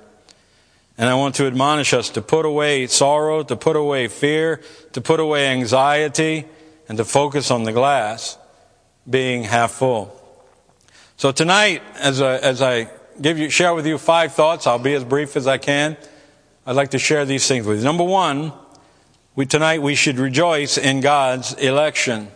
And 0.95 1.09
I 1.09 1.15
want 1.15 1.33
to 1.35 1.47
admonish 1.47 1.91
us 1.91 2.11
to 2.11 2.21
put 2.21 2.45
away 2.45 2.85
sorrow, 2.85 3.41
to 3.41 3.55
put 3.55 3.75
away 3.75 4.09
fear, 4.09 4.61
to 4.91 5.01
put 5.01 5.19
away 5.19 5.47
anxiety, 5.47 6.45
and 6.87 6.99
to 6.99 7.03
focus 7.03 7.49
on 7.49 7.63
the 7.63 7.71
glass 7.71 8.37
being 9.09 9.41
half 9.41 9.71
full. 9.71 10.15
So 11.17 11.31
tonight, 11.31 11.81
as 11.95 12.21
I, 12.21 12.37
as 12.37 12.61
I 12.61 12.91
give 13.19 13.37
you, 13.37 13.49
share 13.49 13.73
with 13.73 13.85
you 13.85 13.97
five 13.97 14.33
thoughts. 14.33 14.67
I'll 14.67 14.79
be 14.79 14.93
as 14.93 15.03
brief 15.03 15.35
as 15.35 15.47
I 15.47 15.57
can. 15.57 15.97
I'd 16.65 16.75
like 16.75 16.91
to 16.91 16.99
share 16.99 17.25
these 17.25 17.47
things 17.47 17.65
with 17.65 17.79
you. 17.79 17.83
Number 17.83 18.03
one, 18.03 18.53
we, 19.35 19.45
tonight 19.45 19.81
we 19.81 19.95
should 19.95 20.19
rejoice 20.19 20.77
in 20.77 21.01
God's 21.01 21.53
election. 21.53 22.29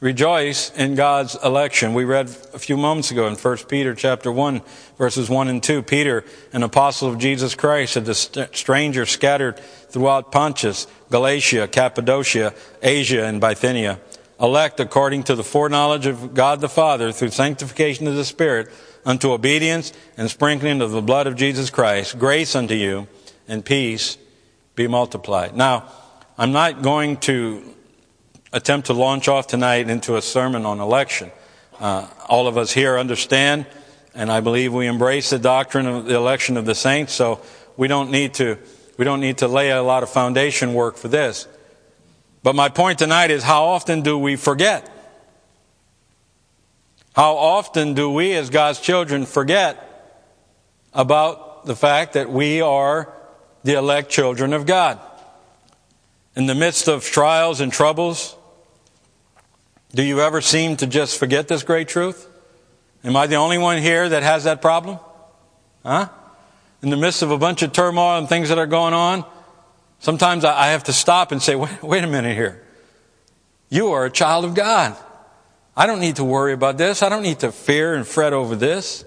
Rejoice 0.00 0.70
in 0.76 0.96
God's 0.96 1.34
election. 1.42 1.94
We 1.94 2.04
read 2.04 2.26
a 2.52 2.58
few 2.58 2.76
moments 2.76 3.10
ago 3.10 3.26
in 3.26 3.36
1 3.36 3.56
Peter 3.68 3.94
chapter 3.94 4.30
1, 4.30 4.60
verses 4.98 5.30
1 5.30 5.48
and 5.48 5.62
2. 5.62 5.82
Peter, 5.82 6.24
an 6.52 6.62
apostle 6.62 7.08
of 7.08 7.18
Jesus 7.18 7.54
Christ, 7.54 7.96
a 7.96 8.14
stranger 8.14 9.06
scattered 9.06 9.58
throughout 9.88 10.32
Pontus, 10.32 10.86
Galatia, 11.10 11.68
Cappadocia, 11.68 12.52
Asia, 12.82 13.24
and 13.24 13.40
Bithynia. 13.40 14.00
Elect 14.40 14.80
according 14.80 15.22
to 15.24 15.34
the 15.34 15.44
foreknowledge 15.44 16.06
of 16.06 16.34
God 16.34 16.60
the 16.60 16.68
Father 16.68 17.12
through 17.12 17.30
sanctification 17.30 18.06
of 18.08 18.16
the 18.16 18.24
Spirit 18.24 18.68
unto 19.06 19.32
obedience 19.32 19.92
and 20.16 20.30
sprinkling 20.30 20.80
of 20.80 20.90
the 20.90 21.02
blood 21.02 21.26
of 21.26 21.36
Jesus 21.36 21.70
Christ, 21.70 22.18
grace 22.18 22.54
unto 22.56 22.74
you 22.74 23.06
and 23.46 23.64
peace 23.64 24.18
be 24.74 24.88
multiplied. 24.88 25.56
Now, 25.56 25.84
I'm 26.36 26.52
not 26.52 26.82
going 26.82 27.18
to 27.18 27.62
attempt 28.52 28.86
to 28.86 28.92
launch 28.92 29.28
off 29.28 29.46
tonight 29.46 29.88
into 29.88 30.16
a 30.16 30.22
sermon 30.22 30.66
on 30.66 30.80
election. 30.80 31.30
Uh, 31.78 32.08
all 32.28 32.46
of 32.46 32.56
us 32.56 32.72
here 32.72 32.98
understand, 32.98 33.66
and 34.14 34.32
I 34.32 34.40
believe 34.40 34.72
we 34.72 34.86
embrace 34.86 35.30
the 35.30 35.38
doctrine 35.38 35.86
of 35.86 36.06
the 36.06 36.14
election 36.14 36.56
of 36.56 36.64
the 36.64 36.74
saints, 36.74 37.12
so 37.12 37.40
we 37.76 37.88
don't 37.88 38.10
need 38.10 38.34
to, 38.34 38.58
we 38.96 39.04
don't 39.04 39.20
need 39.20 39.38
to 39.38 39.48
lay 39.48 39.70
a 39.70 39.82
lot 39.82 40.02
of 40.02 40.10
foundation 40.10 40.74
work 40.74 40.96
for 40.96 41.08
this. 41.08 41.46
But 42.44 42.54
my 42.54 42.68
point 42.68 42.98
tonight 42.98 43.30
is 43.30 43.42
how 43.42 43.64
often 43.64 44.02
do 44.02 44.18
we 44.18 44.36
forget? 44.36 44.88
How 47.14 47.36
often 47.36 47.94
do 47.94 48.10
we 48.10 48.34
as 48.34 48.50
God's 48.50 48.80
children 48.80 49.24
forget 49.24 50.12
about 50.92 51.64
the 51.64 51.74
fact 51.74 52.12
that 52.12 52.30
we 52.30 52.60
are 52.60 53.10
the 53.64 53.78
elect 53.78 54.10
children 54.10 54.52
of 54.52 54.66
God? 54.66 55.00
In 56.36 56.44
the 56.44 56.54
midst 56.54 56.86
of 56.86 57.02
trials 57.02 57.62
and 57.62 57.72
troubles, 57.72 58.36
do 59.94 60.02
you 60.02 60.20
ever 60.20 60.42
seem 60.42 60.76
to 60.76 60.86
just 60.86 61.18
forget 61.18 61.48
this 61.48 61.62
great 61.62 61.88
truth? 61.88 62.28
Am 63.04 63.16
I 63.16 63.26
the 63.26 63.36
only 63.36 63.56
one 63.56 63.80
here 63.80 64.06
that 64.06 64.22
has 64.22 64.44
that 64.44 64.60
problem? 64.60 64.98
Huh? 65.82 66.10
In 66.82 66.90
the 66.90 66.98
midst 66.98 67.22
of 67.22 67.30
a 67.30 67.38
bunch 67.38 67.62
of 67.62 67.72
turmoil 67.72 68.18
and 68.18 68.28
things 68.28 68.50
that 68.50 68.58
are 68.58 68.66
going 68.66 68.92
on, 68.92 69.24
sometimes 69.98 70.44
I 70.44 70.68
have 70.68 70.84
to 70.84 70.92
stop 70.92 71.32
and 71.32 71.42
say, 71.42 71.54
wait, 71.54 71.82
wait 71.82 72.04
a 72.04 72.06
minute 72.06 72.34
here. 72.34 72.62
You 73.68 73.92
are 73.92 74.04
a 74.04 74.10
child 74.10 74.44
of 74.44 74.54
God. 74.54 74.96
I 75.76 75.86
don't 75.86 76.00
need 76.00 76.16
to 76.16 76.24
worry 76.24 76.52
about 76.52 76.78
this. 76.78 77.02
I 77.02 77.08
don't 77.08 77.22
need 77.22 77.40
to 77.40 77.50
fear 77.50 77.94
and 77.94 78.06
fret 78.06 78.32
over 78.32 78.54
this. 78.54 79.04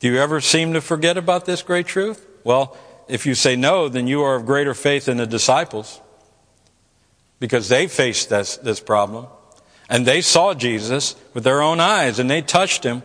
Do 0.00 0.08
you 0.08 0.18
ever 0.18 0.40
seem 0.40 0.72
to 0.72 0.80
forget 0.80 1.16
about 1.16 1.44
this 1.44 1.62
great 1.62 1.86
truth? 1.86 2.26
Well, 2.42 2.76
if 3.08 3.24
you 3.24 3.34
say 3.34 3.54
no, 3.54 3.88
then 3.88 4.08
you 4.08 4.22
are 4.22 4.34
of 4.34 4.46
greater 4.46 4.74
faith 4.74 5.04
than 5.04 5.18
the 5.18 5.26
disciples 5.26 6.00
because 7.38 7.68
they 7.68 7.86
faced 7.86 8.30
this, 8.30 8.56
this 8.56 8.80
problem 8.80 9.26
and 9.92 10.06
they 10.06 10.22
saw 10.22 10.54
Jesus 10.54 11.16
with 11.34 11.44
their 11.44 11.60
own 11.60 11.78
eyes 11.78 12.18
and 12.18 12.30
they 12.30 12.40
touched 12.40 12.82
him 12.82 13.02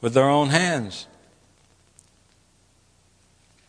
with 0.00 0.14
their 0.14 0.28
own 0.28 0.50
hands. 0.50 1.08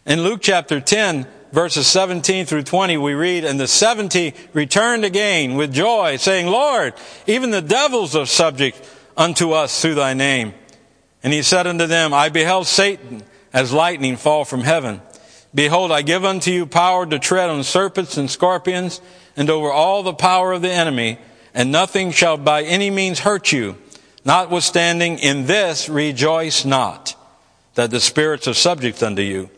In 0.06 0.22
Luke 0.22 0.42
chapter 0.44 0.80
10, 0.80 1.26
verses 1.56 1.88
17 1.88 2.46
through 2.46 2.64
20, 2.64 2.98
we 2.98 3.14
read, 3.14 3.46
And 3.46 3.60
the 3.60 3.68
seventy 3.68 4.34
returned 4.54 5.06
again 5.06 5.56
with 5.56 5.74
joy, 5.74 6.18
saying, 6.18 6.48
Lord, 6.48 6.94
even 7.26 7.50
the 7.50 7.62
devils 7.62 8.16
are 8.16 8.26
subject 8.26 8.78
unto 9.18 9.54
us 9.54 9.82
through 9.82 9.96
thy 9.96 10.14
name. 10.14 10.54
And 11.24 11.32
he 11.34 11.42
said 11.42 11.66
unto 11.66 11.88
them, 11.88 12.14
I 12.14 12.30
beheld 12.30 12.68
Satan 12.68 13.24
as 13.54 13.72
lightning 13.72 14.18
fall 14.18 14.44
from 14.44 14.62
heaven. 14.62 15.02
Behold, 15.56 15.94
I 15.94 16.02
give 16.02 16.26
unto 16.26 16.52
you 16.52 16.66
power 16.66 17.06
to 17.06 17.18
tread 17.18 17.50
on 17.50 17.64
serpents 17.64 18.18
and 18.18 18.30
scorpions, 18.30 19.00
and 19.38 19.50
over 19.50 19.72
all 19.72 20.04
the 20.04 20.14
power 20.14 20.52
of 20.52 20.62
the 20.62 20.72
enemy, 20.72 21.18
and 21.54 21.72
nothing 21.72 22.12
shall 22.12 22.36
by 22.36 22.64
any 22.64 22.90
means 22.90 23.20
hurt 23.20 23.54
you. 23.54 23.78
Notwithstanding, 24.26 25.20
in 25.20 25.46
this 25.46 25.88
rejoice 25.88 26.66
not, 26.66 27.16
that 27.76 27.92
the 27.92 28.02
spirits 28.02 28.48
are 28.50 28.54
subject 28.54 29.02
unto 29.02 29.22
you, 29.22 29.50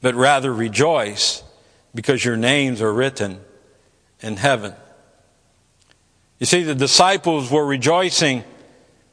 but 0.00 0.14
rather 0.14 0.52
rejoice, 0.52 1.42
because 1.94 2.24
your 2.24 2.36
names 2.36 2.82
are 2.82 2.92
written 2.92 3.40
in 4.20 4.36
heaven. 4.36 4.74
You 6.38 6.46
see, 6.46 6.62
the 6.62 6.74
disciples 6.74 7.50
were 7.50 7.64
rejoicing 7.64 8.44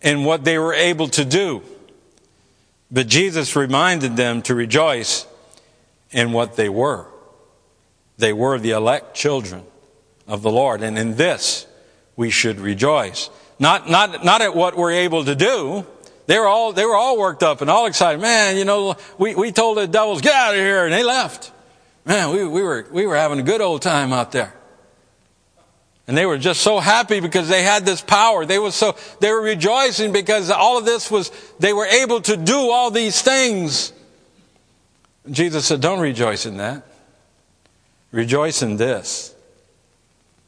in 0.01 0.25
what 0.25 0.43
they 0.43 0.57
were 0.57 0.73
able 0.73 1.07
to 1.09 1.23
do, 1.23 1.63
but 2.91 3.07
Jesus 3.07 3.55
reminded 3.55 4.17
them 4.17 4.41
to 4.43 4.53
rejoice 4.53 5.25
in 6.11 6.31
what 6.31 6.55
they 6.55 6.69
were. 6.69 7.07
They 8.17 8.33
were 8.33 8.59
the 8.59 8.71
elect 8.71 9.15
children 9.15 9.63
of 10.27 10.41
the 10.41 10.51
Lord. 10.51 10.81
And 10.81 10.97
in 10.97 11.15
this, 11.15 11.65
we 12.15 12.29
should 12.29 12.59
rejoice. 12.59 13.29
Not, 13.59 13.89
not, 13.89 14.23
not 14.23 14.41
at 14.41 14.55
what 14.55 14.77
we're 14.77 14.91
able 14.91 15.25
to 15.25 15.35
do. 15.35 15.85
They 16.25 16.39
were 16.39 16.47
all, 16.47 16.73
they 16.73 16.85
were 16.85 16.95
all 16.95 17.17
worked 17.17 17.43
up 17.43 17.61
and 17.61 17.69
all 17.69 17.85
excited. 17.85 18.21
Man, 18.21 18.57
you 18.57 18.65
know, 18.65 18.95
we, 19.17 19.35
we 19.35 19.51
told 19.51 19.77
the 19.77 19.87
devils, 19.87 20.21
get 20.21 20.33
out 20.33 20.53
of 20.53 20.59
here, 20.59 20.85
and 20.85 20.93
they 20.93 21.03
left. 21.03 21.51
Man, 22.05 22.31
we, 22.31 22.45
we 22.45 22.63
were, 22.63 22.85
we 22.91 23.05
were 23.05 23.15
having 23.15 23.39
a 23.39 23.43
good 23.43 23.61
old 23.61 23.81
time 23.81 24.13
out 24.13 24.31
there. 24.31 24.53
And 26.07 26.17
they 26.17 26.25
were 26.25 26.37
just 26.37 26.61
so 26.61 26.79
happy 26.79 27.21
because 27.21 27.47
they 27.47 27.63
had 27.63 27.85
this 27.85 28.01
power. 28.01 28.45
They 28.45 28.59
were 28.59 28.71
so, 28.71 28.95
they 29.21 29.31
were 29.31 29.41
rejoicing 29.41 30.11
because 30.11 30.49
all 30.49 30.77
of 30.77 30.85
this 30.85 31.09
was, 31.09 31.31
they 31.59 31.71
were 31.71 31.85
able 31.85 32.19
to 32.21 32.35
do 32.35 32.71
all 32.71 32.91
these 32.91 33.21
things. 33.21 33.93
Jesus 35.29 35.65
said, 35.65 35.79
don't 35.79 36.01
rejoice 36.01 36.45
in 36.45 36.57
that. 36.57 36.83
Rejoice 38.11 38.61
in 38.61 38.75
this. 38.75 39.33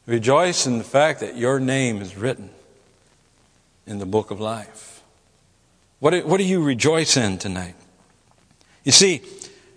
Rejoice 0.06 0.66
in 0.66 0.78
the 0.78 0.84
fact 0.84 1.20
that 1.20 1.36
your 1.36 1.58
name 1.58 2.02
is 2.02 2.16
written 2.16 2.50
in 3.86 3.98
the 3.98 4.06
book 4.06 4.30
of 4.30 4.40
life. 4.40 4.95
What, 6.06 6.24
what 6.24 6.36
do 6.36 6.44
you 6.44 6.62
rejoice 6.62 7.16
in 7.16 7.36
tonight? 7.36 7.74
You 8.84 8.92
see, 8.92 9.22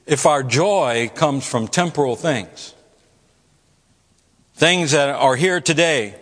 if 0.05 0.27
our 0.27 0.43
joy 0.43 1.09
comes 1.15 1.43
from 1.43 1.67
temporal 1.67 2.15
things, 2.15 2.75
things 4.53 4.91
that 4.91 5.09
are 5.09 5.35
here 5.35 5.59
today 5.59 6.13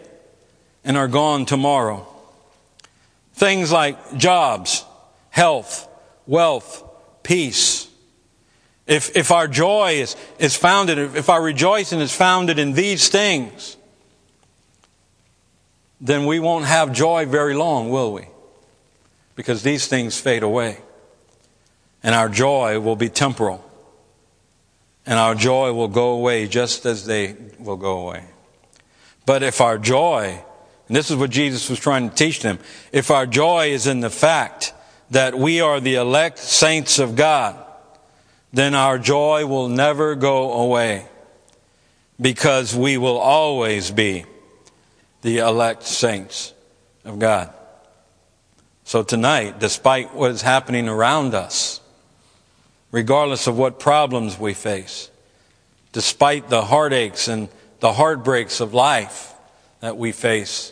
and 0.86 0.96
are 0.96 1.10
gone 1.10 1.46
tomorrow, 1.46 2.08
things 3.34 3.70
like 3.70 4.16
jobs, 4.18 4.86
health, 5.30 5.90
wealth, 6.26 6.86
peace, 7.24 7.90
if, 8.86 9.14
if 9.14 9.30
our 9.30 9.50
joy 9.50 9.96
is, 9.96 10.16
is 10.40 10.56
founded, 10.56 11.00
if 11.18 11.30
our 11.30 11.44
rejoicing 11.44 12.00
is 12.00 12.16
founded 12.16 12.60
in 12.60 12.72
these 12.72 13.10
things, 13.10 13.76
then 16.00 16.26
we 16.26 16.40
won't 16.40 16.64
have 16.64 16.94
joy 16.94 17.26
very 17.26 17.56
long, 17.56 17.90
will 17.90 18.14
we? 18.14 18.28
Because 19.38 19.64
these 19.64 19.88
things 19.88 20.20
fade 20.20 20.44
away. 20.44 20.80
And 22.04 22.14
our 22.14 22.28
joy 22.28 22.80
will 22.82 22.96
be 22.96 23.08
temporal. 23.08 23.64
And 25.06 25.18
our 25.18 25.36
joy 25.36 25.72
will 25.72 25.88
go 25.88 26.10
away 26.10 26.48
just 26.48 26.86
as 26.86 27.06
they 27.06 27.38
will 27.60 27.78
go 27.78 28.00
away. 28.00 28.26
But 29.26 29.44
if 29.44 29.62
our 29.62 29.78
joy, 29.78 30.44
and 30.88 30.98
this 30.98 31.12
is 31.12 31.18
what 31.18 31.30
Jesus 31.30 31.70
was 31.70 31.80
trying 31.80 32.10
to 32.10 32.16
teach 32.16 32.42
them, 32.42 32.60
if 32.92 33.12
our 33.12 33.28
joy 33.28 33.68
is 33.68 33.86
in 33.86 34.00
the 34.00 34.10
fact 34.10 34.74
that 35.12 35.36
we 35.36 35.62
are 35.62 35.80
the 35.80 35.96
elect 35.96 36.40
saints 36.40 36.98
of 36.98 37.16
God, 37.16 37.64
then 38.52 38.74
our 38.74 38.98
joy 38.98 39.46
will 39.46 39.70
never 39.70 40.16
go 40.16 40.54
away 40.54 41.06
because 42.20 42.76
we 42.76 42.98
will 42.98 43.18
always 43.18 43.92
be 43.92 44.26
the 45.22 45.38
elect 45.40 45.84
saints 45.84 46.54
of 47.06 47.20
God. 47.20 47.54
So 48.88 49.04
tonight, 49.04 49.60
despite 49.60 50.14
what 50.16 50.32
is 50.32 50.42
happening 50.42 50.88
around 50.88 51.34
us, 51.34 51.82
regardless 52.90 53.46
of 53.46 53.58
what 53.58 53.82
problems 53.82 54.40
we 54.40 54.54
face, 54.54 55.12
despite 55.92 56.48
the 56.48 56.62
heartaches 56.62 57.28
and 57.28 57.50
the 57.82 57.92
heartbreaks 57.92 58.62
of 58.62 58.74
life 58.74 59.34
that 59.82 59.98
we 59.98 60.14
face, 60.14 60.72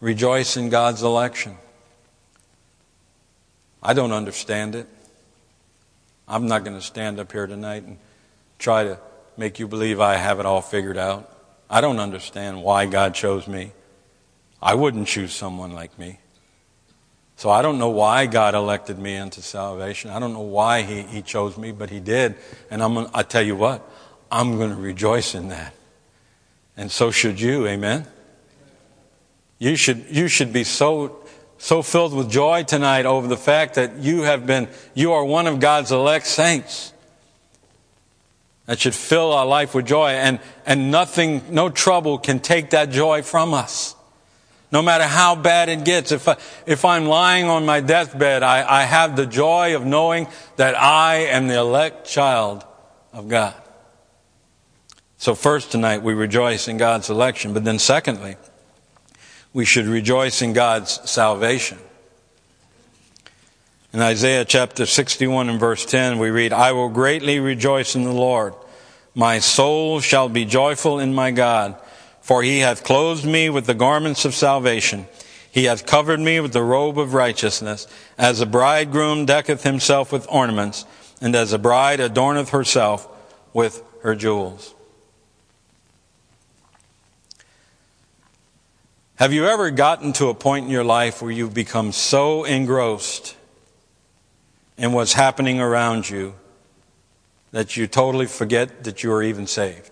rejoice 0.00 0.58
in 0.58 0.68
God's 0.68 1.02
election. 1.02 1.56
I 3.82 3.94
don't 3.94 4.12
understand 4.12 4.74
it. 4.74 4.86
I'm 6.28 6.46
not 6.46 6.62
going 6.62 6.76
to 6.76 6.84
stand 6.84 7.18
up 7.18 7.32
here 7.32 7.46
tonight 7.46 7.84
and 7.84 7.96
try 8.58 8.84
to 8.84 9.00
make 9.38 9.58
you 9.58 9.66
believe 9.66 9.98
I 9.98 10.16
have 10.16 10.40
it 10.40 10.44
all 10.44 10.60
figured 10.60 10.98
out. 10.98 11.34
I 11.70 11.80
don't 11.80 12.00
understand 12.00 12.62
why 12.62 12.84
God 12.84 13.14
chose 13.14 13.48
me. 13.48 13.72
I 14.60 14.74
wouldn't 14.74 15.08
choose 15.08 15.32
someone 15.32 15.72
like 15.72 15.98
me. 15.98 16.18
So 17.42 17.50
I 17.50 17.60
don't 17.60 17.78
know 17.80 17.88
why 17.88 18.26
God 18.26 18.54
elected 18.54 19.00
me 19.00 19.16
into 19.16 19.42
salvation. 19.42 20.12
I 20.12 20.20
don't 20.20 20.32
know 20.32 20.42
why 20.42 20.82
He, 20.82 21.02
he 21.02 21.22
chose 21.22 21.58
me, 21.58 21.72
but 21.72 21.90
He 21.90 21.98
did. 21.98 22.36
And 22.70 22.80
I'm, 22.80 23.08
I 23.12 23.24
tell 23.24 23.42
you 23.42 23.56
what, 23.56 23.84
I'm 24.30 24.58
going 24.58 24.70
to 24.70 24.76
rejoice 24.76 25.34
in 25.34 25.48
that. 25.48 25.74
And 26.76 26.88
so 26.88 27.10
should 27.10 27.40
you, 27.40 27.66
amen? 27.66 28.06
You 29.58 29.74
should, 29.74 30.04
you 30.08 30.28
should 30.28 30.52
be 30.52 30.62
so, 30.62 31.18
so 31.58 31.82
filled 31.82 32.14
with 32.14 32.30
joy 32.30 32.62
tonight 32.62 33.06
over 33.06 33.26
the 33.26 33.36
fact 33.36 33.74
that 33.74 33.96
you 33.96 34.22
have 34.22 34.46
been, 34.46 34.68
you 34.94 35.12
are 35.12 35.24
one 35.24 35.48
of 35.48 35.58
God's 35.58 35.90
elect 35.90 36.28
saints. 36.28 36.92
That 38.66 38.78
should 38.78 38.94
fill 38.94 39.32
our 39.32 39.46
life 39.46 39.74
with 39.74 39.86
joy, 39.86 40.10
and, 40.10 40.38
and 40.64 40.92
nothing, 40.92 41.42
no 41.50 41.70
trouble 41.70 42.18
can 42.18 42.38
take 42.38 42.70
that 42.70 42.90
joy 42.90 43.22
from 43.22 43.52
us. 43.52 43.96
No 44.72 44.80
matter 44.80 45.04
how 45.04 45.34
bad 45.34 45.68
it 45.68 45.84
gets, 45.84 46.12
if, 46.12 46.26
I, 46.26 46.36
if 46.66 46.86
I'm 46.86 47.04
lying 47.04 47.44
on 47.44 47.66
my 47.66 47.80
deathbed, 47.80 48.42
I, 48.42 48.80
I 48.80 48.84
have 48.84 49.16
the 49.16 49.26
joy 49.26 49.76
of 49.76 49.84
knowing 49.84 50.26
that 50.56 50.74
I 50.74 51.26
am 51.26 51.46
the 51.46 51.58
elect 51.58 52.08
child 52.08 52.64
of 53.12 53.28
God. 53.28 53.54
So, 55.18 55.34
first 55.34 55.70
tonight, 55.70 56.02
we 56.02 56.14
rejoice 56.14 56.68
in 56.68 56.78
God's 56.78 57.10
election, 57.10 57.52
but 57.52 57.64
then, 57.64 57.78
secondly, 57.78 58.36
we 59.52 59.66
should 59.66 59.86
rejoice 59.86 60.40
in 60.40 60.54
God's 60.54 61.08
salvation. 61.08 61.78
In 63.92 64.00
Isaiah 64.00 64.46
chapter 64.46 64.86
61 64.86 65.50
and 65.50 65.60
verse 65.60 65.84
10, 65.84 66.18
we 66.18 66.30
read, 66.30 66.54
I 66.54 66.72
will 66.72 66.88
greatly 66.88 67.40
rejoice 67.40 67.94
in 67.94 68.04
the 68.04 68.12
Lord. 68.12 68.54
My 69.14 69.38
soul 69.38 70.00
shall 70.00 70.30
be 70.30 70.46
joyful 70.46 70.98
in 70.98 71.12
my 71.14 71.30
God, 71.30 71.76
for 72.22 72.42
he 72.42 72.60
hath 72.60 72.82
clothed 72.82 73.26
me 73.26 73.50
with 73.50 73.66
the 73.66 73.74
garments 73.74 74.24
of 74.24 74.34
salvation. 74.34 75.06
He 75.50 75.64
hath 75.64 75.84
covered 75.84 76.20
me 76.20 76.40
with 76.40 76.54
the 76.54 76.62
robe 76.62 76.98
of 76.98 77.12
righteousness, 77.12 77.86
as 78.16 78.40
a 78.40 78.46
bridegroom 78.46 79.26
decketh 79.26 79.64
himself 79.64 80.10
with 80.10 80.26
ornaments, 80.30 80.86
and 81.20 81.36
as 81.36 81.52
a 81.52 81.58
bride 81.58 82.00
adorneth 82.00 82.48
herself 82.48 83.06
with 83.52 83.82
her 84.02 84.14
jewels. 84.14 84.74
Have 89.16 89.34
you 89.34 89.46
ever 89.46 89.70
gotten 89.70 90.14
to 90.14 90.28
a 90.28 90.34
point 90.34 90.64
in 90.64 90.70
your 90.70 90.82
life 90.82 91.20
where 91.20 91.30
you've 91.30 91.54
become 91.54 91.92
so 91.92 92.44
engrossed 92.44 93.36
in 94.78 94.92
what's 94.92 95.12
happening 95.12 95.60
around 95.60 96.08
you 96.08 96.34
that 97.52 97.76
you 97.76 97.86
totally 97.86 98.26
forget 98.26 98.84
that 98.84 99.02
you 99.02 99.12
are 99.12 99.22
even 99.22 99.46
saved. 99.46 99.91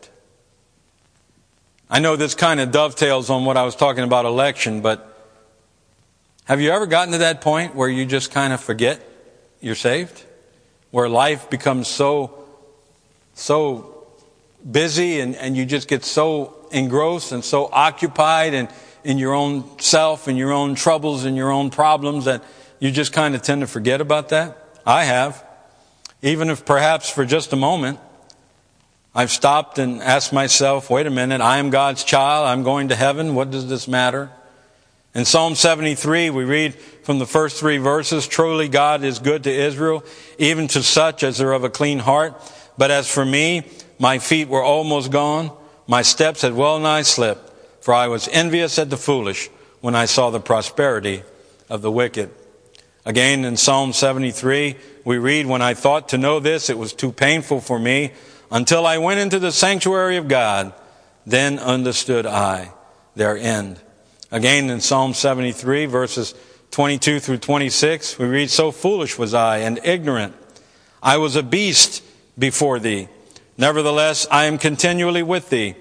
I 1.92 1.98
know 1.98 2.14
this 2.14 2.37
kind 2.37 2.61
of 2.61 2.70
dovetails 2.70 3.31
on 3.31 3.44
what 3.44 3.57
I 3.57 3.64
was 3.64 3.74
talking 3.74 4.05
about 4.05 4.24
election, 4.24 4.81
but 4.81 5.09
have 6.44 6.61
you 6.61 6.70
ever 6.70 6.87
gotten 6.87 7.11
to 7.12 7.18
that 7.18 7.40
point 7.40 7.74
where 7.74 7.88
you 7.88 8.07
just 8.07 8.31
kind 8.31 8.53
of 8.53 8.61
forget 8.61 9.05
you're 9.61 9.74
saved? 9.74 10.24
Where 10.92 11.09
life 11.09 11.50
becomes 11.50 11.88
so, 11.88 12.44
so 13.35 14.07
busy 14.70 15.18
and, 15.18 15.35
and 15.35 15.57
you 15.57 15.66
just 15.66 15.88
get 15.88 16.05
so 16.05 16.55
engrossed 16.70 17.33
and 17.33 17.44
so 17.44 17.68
occupied 17.72 18.55
in, 18.55 18.68
in 19.03 19.18
your 19.18 19.35
own 19.35 19.81
self 19.81 20.29
and 20.29 20.38
your 20.38 20.53
own 20.53 20.76
troubles 20.76 21.24
and 21.24 21.37
your 21.37 21.50
own 21.50 21.70
problems 21.70 22.26
that 22.26 22.44
you 22.79 22.92
just 22.92 23.12
kind 23.12 23.35
of 23.35 23.42
tend 23.42 23.62
to 23.62 23.66
forget 23.66 24.00
about 24.00 24.29
that? 24.29 24.79
I 24.87 25.03
have. 25.05 25.44
Even 26.22 26.50
if 26.50 26.64
perhaps 26.64 27.11
for 27.11 27.24
just 27.24 27.53
a 27.53 27.57
moment 27.57 27.98
I've 29.14 29.31
stopped 29.31 29.79
and 29.79 30.01
asked 30.03 30.33
myself, 30.33 30.88
wait 30.88 31.07
a 31.07 31.11
minute, 31.11 31.40
I 31.40 31.59
am 31.59 31.70
God's 31.70 32.05
child, 32.05 32.46
I'm 32.46 32.62
going 32.62 32.88
to 32.88 32.96
heaven, 32.96 33.35
what 33.35 33.51
does 33.51 33.68
this 33.68 33.88
matter? 33.88 34.31
In 35.12 35.25
Psalm 35.25 35.57
73, 35.57 36.31
we 36.31 36.44
read 36.44 36.75
from 36.75 37.18
the 37.18 37.27
first 37.27 37.59
three 37.59 37.79
verses, 37.79 38.29
Truly 38.29 38.68
God 38.68 39.03
is 39.03 39.18
good 39.18 39.42
to 39.44 39.51
Israel, 39.51 40.05
even 40.38 40.68
to 40.68 40.85
such 40.85 41.25
as 41.25 41.40
are 41.40 41.53
of 41.53 41.64
a 41.64 41.70
clean 41.70 41.99
heart. 41.99 42.40
But 42.79 42.92
as 42.92 43.12
for 43.12 43.25
me, 43.25 43.66
my 43.99 44.20
feet 44.20 44.46
were 44.46 44.62
almost 44.62 45.11
gone. 45.11 45.51
My 45.88 46.03
steps 46.03 46.42
had 46.42 46.55
well 46.55 46.79
nigh 46.79 47.03
slipped, 47.03 47.51
for 47.83 47.92
I 47.92 48.07
was 48.07 48.29
envious 48.29 48.79
at 48.79 48.90
the 48.90 48.96
foolish 48.96 49.51
when 49.81 49.96
I 49.96 50.05
saw 50.05 50.31
the 50.31 50.38
prosperity 50.38 51.25
of 51.68 51.83
the 51.83 51.90
wicked. 51.90 52.31
Again, 53.05 53.44
in 53.44 53.57
Psalm 53.57 53.92
73, 53.92 54.77
we 55.05 55.18
read, 55.18 55.46
When 55.46 55.62
I 55.62 55.75
thought 55.75 56.11
to 56.11 56.18
know 56.18 56.38
this, 56.38 56.70
it 56.70 56.79
was 56.79 56.92
too 56.92 57.11
painful 57.11 57.61
for 57.61 57.81
me 57.81 58.12
until 58.51 58.87
I 58.87 58.99
went 58.99 59.21
into 59.21 59.39
the 59.39 59.53
sanctuary 59.53 60.17
of 60.17 60.29
God. 60.29 60.73
Then 61.27 61.59
understood 61.59 62.27
I 62.27 62.73
their 63.15 63.37
end. 63.37 63.81
Again, 64.31 64.71
in 64.71 64.81
Psalm 64.81 65.15
73, 65.15 65.87
verses 65.87 66.35
22 66.71 67.21
through 67.21 67.39
26, 67.39 68.19
we 68.19 68.27
read, 68.27 68.51
So 68.51 68.71
foolish 68.71 69.19
was 69.19 69.35
I 69.35 69.59
and 69.59 69.81
ignorant. 69.85 70.35
I 71.03 71.17
was 71.17 71.37
a 71.37 71.43
beast 71.43 72.03
before 72.39 72.79
thee. 72.79 73.09
Nevertheless, 73.59 74.27
I 74.31 74.45
am 74.45 74.57
continually 74.57 75.23
with 75.23 75.51
thee. 75.51 75.75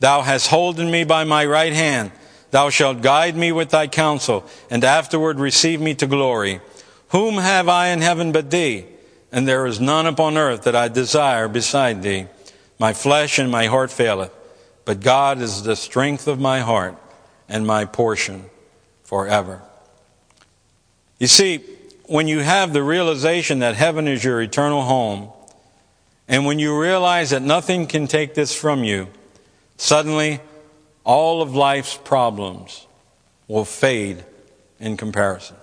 Thou 0.00 0.22
hast 0.22 0.48
holden 0.48 0.90
me 0.90 1.04
by 1.04 1.24
my 1.24 1.46
right 1.46 1.72
hand. 1.72 2.12
Thou 2.50 2.68
shalt 2.70 3.02
guide 3.02 3.36
me 3.36 3.52
with 3.52 3.70
thy 3.70 3.86
counsel, 3.86 4.44
and 4.68 4.84
afterward 4.84 5.38
receive 5.40 5.80
me 5.80 5.94
to 5.94 6.06
glory. 6.06 6.60
Whom 7.08 7.36
have 7.36 7.68
I 7.68 7.88
in 7.88 8.02
heaven 8.02 8.32
but 8.32 8.50
thee? 8.50 8.86
And 9.32 9.48
there 9.48 9.66
is 9.66 9.80
none 9.80 10.06
upon 10.06 10.36
earth 10.36 10.64
that 10.64 10.76
I 10.76 10.88
desire 10.88 11.48
beside 11.48 12.02
thee. 12.02 12.26
My 12.78 12.92
flesh 12.92 13.38
and 13.38 13.50
my 13.50 13.66
heart 13.66 13.90
faileth, 13.90 14.30
but 14.84 15.00
God 15.00 15.40
is 15.40 15.62
the 15.62 15.74
strength 15.74 16.28
of 16.28 16.38
my 16.38 16.60
heart 16.60 16.96
and 17.48 17.66
my 17.66 17.86
portion 17.86 18.44
forever. 19.02 19.62
You 21.18 21.28
see, 21.28 21.58
when 22.04 22.28
you 22.28 22.40
have 22.40 22.72
the 22.72 22.82
realization 22.82 23.60
that 23.60 23.74
heaven 23.74 24.06
is 24.06 24.22
your 24.22 24.42
eternal 24.42 24.82
home, 24.82 25.30
and 26.28 26.44
when 26.44 26.58
you 26.58 26.78
realize 26.78 27.30
that 27.30 27.42
nothing 27.42 27.86
can 27.86 28.06
take 28.06 28.34
this 28.34 28.54
from 28.54 28.84
you, 28.84 29.08
suddenly 29.76 30.40
all 31.04 31.42
of 31.42 31.54
life's 31.54 31.96
problems 31.96 32.86
will 33.48 33.64
fade 33.64 34.24
in 34.78 34.96
comparison. 34.96 35.56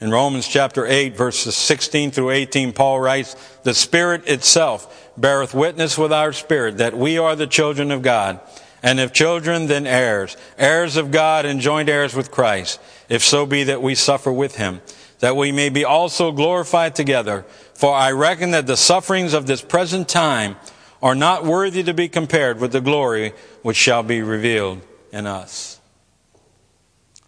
In 0.00 0.12
Romans 0.12 0.46
chapter 0.46 0.86
8, 0.86 1.16
verses 1.16 1.56
16 1.56 2.12
through 2.12 2.30
18, 2.30 2.72
Paul 2.72 3.00
writes, 3.00 3.34
The 3.64 3.74
Spirit 3.74 4.28
itself 4.28 5.10
beareth 5.16 5.54
witness 5.54 5.98
with 5.98 6.12
our 6.12 6.32
spirit 6.32 6.78
that 6.78 6.96
we 6.96 7.18
are 7.18 7.34
the 7.34 7.48
children 7.48 7.90
of 7.90 8.02
God. 8.02 8.38
And 8.80 9.00
if 9.00 9.12
children, 9.12 9.66
then 9.66 9.88
heirs, 9.88 10.36
heirs 10.56 10.96
of 10.96 11.10
God 11.10 11.44
and 11.46 11.60
joint 11.60 11.88
heirs 11.88 12.14
with 12.14 12.30
Christ, 12.30 12.80
if 13.08 13.24
so 13.24 13.44
be 13.44 13.64
that 13.64 13.82
we 13.82 13.96
suffer 13.96 14.32
with 14.32 14.54
him, 14.54 14.82
that 15.18 15.34
we 15.34 15.50
may 15.50 15.68
be 15.68 15.84
also 15.84 16.30
glorified 16.30 16.94
together. 16.94 17.44
For 17.74 17.92
I 17.92 18.12
reckon 18.12 18.52
that 18.52 18.68
the 18.68 18.76
sufferings 18.76 19.32
of 19.32 19.48
this 19.48 19.62
present 19.62 20.08
time 20.08 20.54
are 21.02 21.16
not 21.16 21.44
worthy 21.44 21.82
to 21.82 21.94
be 21.94 22.08
compared 22.08 22.60
with 22.60 22.70
the 22.70 22.80
glory 22.80 23.32
which 23.62 23.76
shall 23.76 24.04
be 24.04 24.22
revealed 24.22 24.80
in 25.10 25.26
us. 25.26 25.80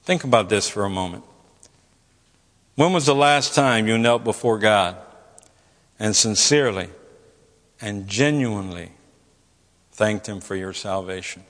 Think 0.04 0.22
about 0.22 0.48
this 0.48 0.68
for 0.68 0.84
a 0.84 0.90
moment. 0.90 1.24
When 2.80 2.94
was 2.94 3.04
the 3.04 3.14
last 3.14 3.54
time 3.54 3.86
you 3.86 3.98
knelt 3.98 4.24
before 4.24 4.58
God 4.58 4.96
and 5.98 6.16
sincerely 6.16 6.88
and 7.78 8.08
genuinely 8.08 8.92
thanked 9.92 10.26
Him 10.26 10.40
for 10.40 10.54
your 10.54 10.72
salvation? 10.72 11.44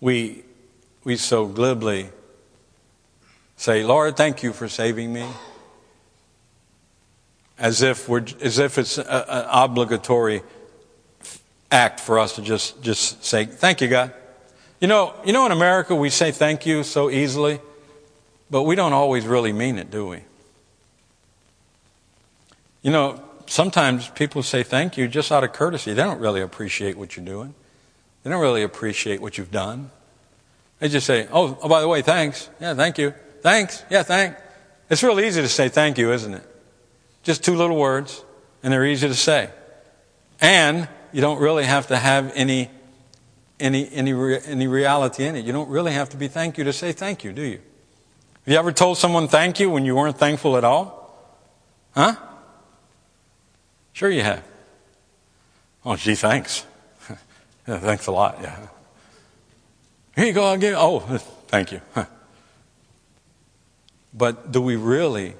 We, 0.00 0.44
we 1.02 1.16
so 1.16 1.46
glibly 1.46 2.10
say, 3.56 3.82
Lord, 3.82 4.16
thank 4.16 4.44
you 4.44 4.52
for 4.52 4.68
saving 4.68 5.12
me. 5.12 5.26
As 7.58 7.82
if, 7.82 8.08
we're, 8.08 8.24
as 8.40 8.60
if 8.60 8.78
it's 8.78 8.96
an 8.96 9.06
obligatory 9.08 10.42
act 11.72 11.98
for 11.98 12.20
us 12.20 12.36
to 12.36 12.42
just, 12.42 12.80
just 12.80 13.24
say, 13.24 13.44
thank 13.44 13.80
you, 13.80 13.88
God. 13.88 14.12
You 14.80 14.86
know, 14.86 15.14
you 15.24 15.32
know, 15.32 15.46
in 15.46 15.50
America, 15.50 15.96
we 15.96 16.10
say 16.10 16.30
thank 16.30 16.64
you 16.64 16.84
so 16.84 17.10
easily, 17.10 17.60
but 18.50 18.64
we 18.64 18.74
don't 18.74 18.92
always 18.92 19.26
really 19.26 19.52
mean 19.52 19.78
it, 19.78 19.90
do 19.90 20.06
we? 20.06 20.24
You 22.82 22.90
know, 22.90 23.22
sometimes 23.46 24.08
people 24.08 24.42
say 24.42 24.62
thank 24.62 24.96
you 24.96 25.06
just 25.06 25.30
out 25.30 25.44
of 25.44 25.52
courtesy. 25.52 25.92
They 25.92 26.02
don't 26.02 26.20
really 26.20 26.40
appreciate 26.40 26.96
what 26.96 27.16
you're 27.16 27.26
doing. 27.26 27.54
They 28.22 28.30
don't 28.30 28.40
really 28.40 28.62
appreciate 28.62 29.20
what 29.20 29.38
you've 29.38 29.50
done. 29.50 29.90
They 30.78 30.88
just 30.88 31.06
say, 31.06 31.28
oh, 31.30 31.58
oh 31.62 31.68
by 31.68 31.80
the 31.80 31.88
way, 31.88 32.02
thanks. 32.02 32.48
Yeah, 32.60 32.74
thank 32.74 32.98
you. 32.98 33.14
Thanks. 33.42 33.84
Yeah, 33.90 34.02
thank. 34.02 34.36
It's 34.88 35.02
real 35.02 35.20
easy 35.20 35.40
to 35.40 35.48
say 35.48 35.68
thank 35.68 35.98
you, 35.98 36.12
isn't 36.12 36.34
it? 36.34 36.46
Just 37.22 37.44
two 37.44 37.54
little 37.54 37.76
words, 37.76 38.24
and 38.62 38.72
they're 38.72 38.86
easy 38.86 39.08
to 39.08 39.14
say. 39.14 39.50
And 40.40 40.88
you 41.12 41.20
don't 41.20 41.38
really 41.38 41.64
have 41.64 41.88
to 41.88 41.96
have 41.96 42.32
any, 42.34 42.70
any, 43.58 43.90
any, 43.92 44.12
any 44.44 44.66
reality 44.66 45.24
in 45.24 45.36
it. 45.36 45.44
You 45.44 45.52
don't 45.52 45.68
really 45.68 45.92
have 45.92 46.08
to 46.10 46.16
be 46.16 46.28
thank 46.28 46.56
you 46.56 46.64
to 46.64 46.72
say 46.72 46.92
thank 46.92 47.24
you, 47.24 47.32
do 47.32 47.42
you? 47.42 47.60
Have 48.50 48.54
you 48.54 48.58
ever 48.58 48.72
told 48.72 48.98
someone 48.98 49.28
thank 49.28 49.60
you 49.60 49.70
when 49.70 49.84
you 49.84 49.94
weren't 49.94 50.18
thankful 50.18 50.56
at 50.56 50.64
all? 50.64 51.14
Huh? 51.94 52.16
Sure 53.92 54.10
you 54.10 54.24
have. 54.24 54.42
Oh, 55.86 55.94
gee, 55.94 56.16
thanks. 56.16 56.66
yeah, 57.68 57.78
thanks 57.78 58.08
a 58.08 58.10
lot, 58.10 58.38
yeah. 58.42 58.58
Here 60.16 60.26
you 60.26 60.32
go, 60.32 60.56
give 60.56 60.74
Oh, 60.76 60.98
thank 61.46 61.70
you. 61.70 61.80
But 64.12 64.50
do 64.50 64.60
we 64.60 64.74
really, 64.74 65.36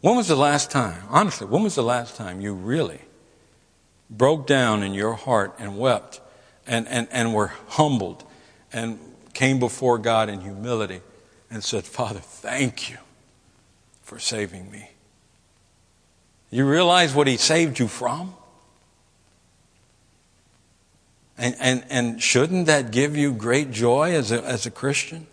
when 0.00 0.16
was 0.16 0.28
the 0.28 0.34
last 0.34 0.70
time, 0.70 1.02
honestly, 1.10 1.46
when 1.46 1.62
was 1.62 1.74
the 1.74 1.82
last 1.82 2.16
time 2.16 2.40
you 2.40 2.54
really 2.54 3.02
broke 4.08 4.46
down 4.46 4.82
in 4.82 4.94
your 4.94 5.12
heart 5.12 5.54
and 5.58 5.76
wept 5.76 6.22
and, 6.66 6.88
and, 6.88 7.08
and 7.10 7.34
were 7.34 7.52
humbled 7.66 8.24
and 8.72 8.98
came 9.34 9.58
before 9.58 9.98
God 9.98 10.30
in 10.30 10.40
humility 10.40 11.02
and 11.50 11.64
said, 11.64 11.84
Father, 11.84 12.20
thank 12.20 12.90
you 12.90 12.98
for 14.02 14.18
saving 14.18 14.70
me? 14.70 14.90
You 16.50 16.66
realize 16.66 17.14
what 17.14 17.26
He 17.26 17.36
saved 17.36 17.78
you 17.78 17.88
from? 17.88 18.34
And, 21.38 21.54
and, 21.60 21.84
and 21.88 22.22
shouldn't 22.22 22.66
that 22.66 22.90
give 22.90 23.16
you 23.16 23.32
great 23.32 23.70
joy 23.70 24.14
as 24.14 24.32
a, 24.32 24.42
as 24.42 24.66
a 24.66 24.70
Christian? 24.70 25.26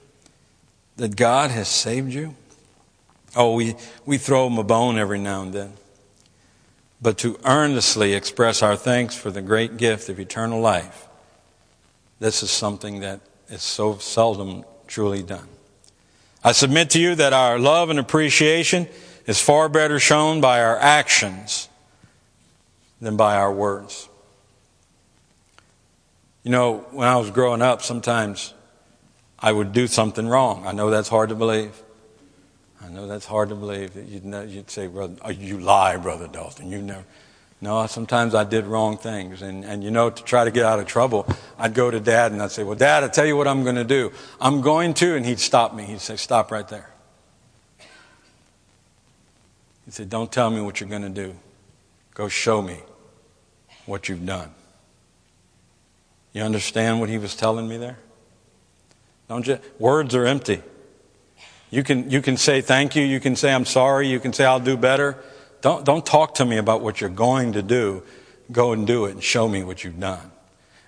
That 0.97 1.15
God 1.15 1.51
has 1.51 1.67
saved 1.67 2.13
you? 2.13 2.35
Oh, 3.35 3.55
we, 3.55 3.75
we 4.05 4.17
throw 4.17 4.47
him 4.47 4.57
a 4.57 4.63
bone 4.63 4.97
every 4.97 5.19
now 5.19 5.41
and 5.41 5.51
then. 5.51 5.73
But 7.01 7.17
to 7.19 7.37
earnestly 7.43 8.13
express 8.13 8.63
our 8.63 8.77
thanks 8.77 9.15
for 9.15 9.29
the 9.29 9.41
great 9.41 9.77
gift 9.77 10.07
of 10.07 10.19
eternal 10.19 10.61
life, 10.61 11.07
this 12.19 12.43
is 12.43 12.51
something 12.51 13.01
that 13.01 13.19
is 13.49 13.61
so 13.61 13.97
seldom 13.97 14.63
truly 14.87 15.21
done. 15.21 15.49
I 16.45 16.51
submit 16.51 16.91
to 16.91 16.99
you 16.99 17.15
that 17.15 17.33
our 17.33 17.57
love 17.57 17.89
and 17.89 17.97
appreciation 17.97 18.87
is 19.25 19.41
far 19.41 19.67
better 19.67 19.99
shown 19.99 20.41
by 20.41 20.61
our 20.61 20.77
actions 20.77 21.67
than 23.01 23.17
by 23.17 23.35
our 23.35 23.51
words. 23.51 24.07
You 26.43 26.51
know, 26.51 26.85
when 26.91 27.07
I 27.07 27.15
was 27.15 27.31
growing 27.31 27.63
up, 27.63 27.81
sometimes 27.81 28.53
I 29.39 29.51
would 29.51 29.73
do 29.73 29.87
something 29.87 30.27
wrong. 30.27 30.67
I 30.67 30.71
know 30.71 30.91
that's 30.91 31.09
hard 31.09 31.29
to 31.29 31.35
believe. 31.35 31.81
I 32.79 32.89
know 32.89 33.07
that's 33.07 33.25
hard 33.25 33.49
to 33.49 33.55
believe 33.55 33.95
you'd, 33.95 34.23
know, 34.23 34.43
you'd 34.43 34.69
say, 34.69 34.85
brother, 34.85 35.15
you 35.31 35.59
lie, 35.59 35.97
brother 35.97 36.27
Dalton. 36.27 36.69
You 36.69 36.79
never. 36.79 37.05
No, 37.61 37.87
sometimes 37.87 38.35
I 38.35 38.43
did 38.43 38.65
wrong 38.65 38.97
things. 38.97 39.41
And, 39.41 39.63
and 39.63 39.83
you 39.83 39.91
know, 39.91 40.09
to 40.09 40.23
try 40.23 40.43
to 40.43 40.51
get 40.51 40.65
out 40.65 40.79
of 40.79 40.85
trouble, 40.85 41.27
I'd 41.57 41.73
go 41.73 41.89
to 41.89 41.99
dad 41.99 42.31
and 42.31 42.41
I'd 42.41 42.51
say, 42.51 42.63
well, 42.63 42.75
dad, 42.75 43.03
i 43.03 43.07
tell 43.07 43.25
you 43.25 43.37
what 43.37 43.47
I'm 43.47 43.63
going 43.63 43.75
to 43.75 43.85
do. 43.85 44.11
I'm 44.41 44.61
going 44.61 44.93
to, 44.95 45.15
and 45.15 45.25
he'd 45.25 45.39
stop 45.39 45.73
me. 45.73 45.83
He'd 45.83 46.01
say, 46.01 46.15
stop 46.15 46.51
right 46.51 46.67
there. 46.67 46.89
He'd 49.85 49.93
say, 49.93 50.05
don't 50.05 50.31
tell 50.31 50.49
me 50.49 50.61
what 50.61 50.79
you're 50.79 50.89
going 50.89 51.03
to 51.03 51.09
do. 51.09 51.35
Go 52.13 52.27
show 52.27 52.61
me 52.61 52.79
what 53.85 54.09
you've 54.09 54.25
done. 54.25 54.51
You 56.33 56.41
understand 56.41 56.99
what 56.99 57.09
he 57.09 57.17
was 57.17 57.35
telling 57.35 57.67
me 57.67 57.77
there? 57.77 57.97
Don't 59.29 59.47
you? 59.47 59.59
Words 59.79 60.13
are 60.13 60.25
empty. 60.25 60.61
You 61.71 61.83
can, 61.83 62.09
you 62.11 62.21
can 62.21 62.37
say 62.37 62.61
thank 62.61 62.95
you. 62.95 63.03
You 63.03 63.19
can 63.19 63.35
say 63.35 63.53
I'm 63.53 63.65
sorry. 63.65 64.07
You 64.07 64.19
can 64.19 64.33
say 64.33 64.45
I'll 64.45 64.59
do 64.59 64.77
better. 64.77 65.17
Don't, 65.65 65.83
don't 65.83 66.05
talk 66.05 66.35
to 66.35 66.45
me 66.45 66.57
about 66.57 66.81
what 66.81 67.01
you're 67.01 67.09
going 67.09 67.53
to 67.53 67.63
do. 67.63 68.03
Go 68.51 68.73
and 68.73 68.85
do 68.85 69.05
it 69.05 69.13
and 69.13 69.23
show 69.23 69.47
me 69.47 69.63
what 69.63 69.83
you've 69.83 69.99
done. 69.99 70.31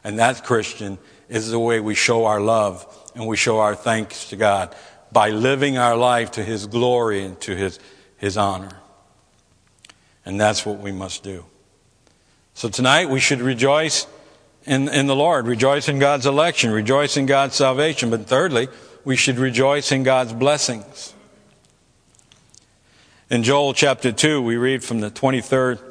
And 0.03 0.19
that, 0.19 0.43
Christian, 0.43 0.99
is 1.29 1.49
the 1.49 1.57
way 1.57 1.79
we 1.79 1.95
show 1.95 2.25
our 2.25 2.39
love 2.39 2.85
and 3.15 3.25
we 3.25 3.37
show 3.37 3.57
our 3.57 3.73
thanks 3.73 4.29
to 4.29 4.35
God 4.35 4.75
by 5.11 5.31
living 5.31 5.79
our 5.79 5.97
life 5.97 6.29
to 6.33 6.43
His 6.43 6.67
glory 6.67 7.25
and 7.25 7.41
to 7.41 7.55
His, 7.55 7.79
His 8.17 8.37
honor. 8.37 8.77
And 10.27 10.39
that's 10.39 10.63
what 10.63 10.77
we 10.77 10.91
must 10.91 11.23
do. 11.23 11.43
So 12.53 12.69
tonight 12.69 13.09
we 13.09 13.19
should 13.19 13.41
rejoice 13.41 14.05
in, 14.67 14.89
in 14.89 15.07
the 15.07 15.15
Lord, 15.15 15.47
rejoice 15.47 15.89
in 15.89 15.97
God's 15.97 16.27
election, 16.27 16.69
rejoice 16.69 17.17
in 17.17 17.25
God's 17.25 17.55
salvation. 17.55 18.11
But 18.11 18.27
thirdly, 18.27 18.67
we 19.03 19.15
should 19.15 19.39
rejoice 19.39 19.91
in 19.91 20.03
God's 20.03 20.33
blessings. 20.33 21.15
In 23.29 23.43
Joel 23.43 23.73
chapter 23.73 24.13
2, 24.13 24.41
we 24.41 24.55
read 24.55 24.85
from 24.85 25.01
the 25.01 25.11
23rd 25.11 25.81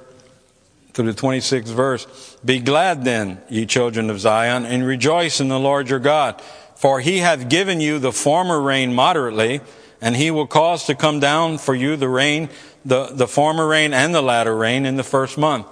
to 0.95 1.03
the 1.03 1.13
26th 1.13 1.65
verse, 1.65 2.07
Be 2.43 2.61
glad 2.61 3.05
then, 3.05 3.43
ye 3.51 3.67
children 3.67 4.09
of 4.09 4.21
Zion, 4.21 4.65
and 4.65 4.87
rejoice 4.87 5.39
in 5.39 5.49
the 5.49 5.59
Lord 5.59 5.91
your 5.91 5.99
God, 5.99 6.41
for 6.77 7.01
he 7.01 7.19
hath 7.19 7.51
given 7.51 7.79
you 7.79 7.99
the 7.99 8.11
former 8.11 8.59
rain 8.59 8.95
moderately, 8.95 9.61
and 10.01 10.17
he 10.17 10.31
will 10.31 10.47
cause 10.47 10.87
to 10.87 10.95
come 10.95 11.21
down 11.21 11.59
for 11.59 11.75
you 11.75 11.97
the 11.97 12.09
rain, 12.09 12.49
the, 12.87 13.09
the 13.09 13.29
former 13.29 13.69
rain 13.69 13.93
and 13.93 14.15
the 14.15 14.23
latter 14.23 14.57
rain 14.57 14.87
in 14.87 14.97
the 14.97 15.05
first 15.05 15.37
month. 15.37 15.67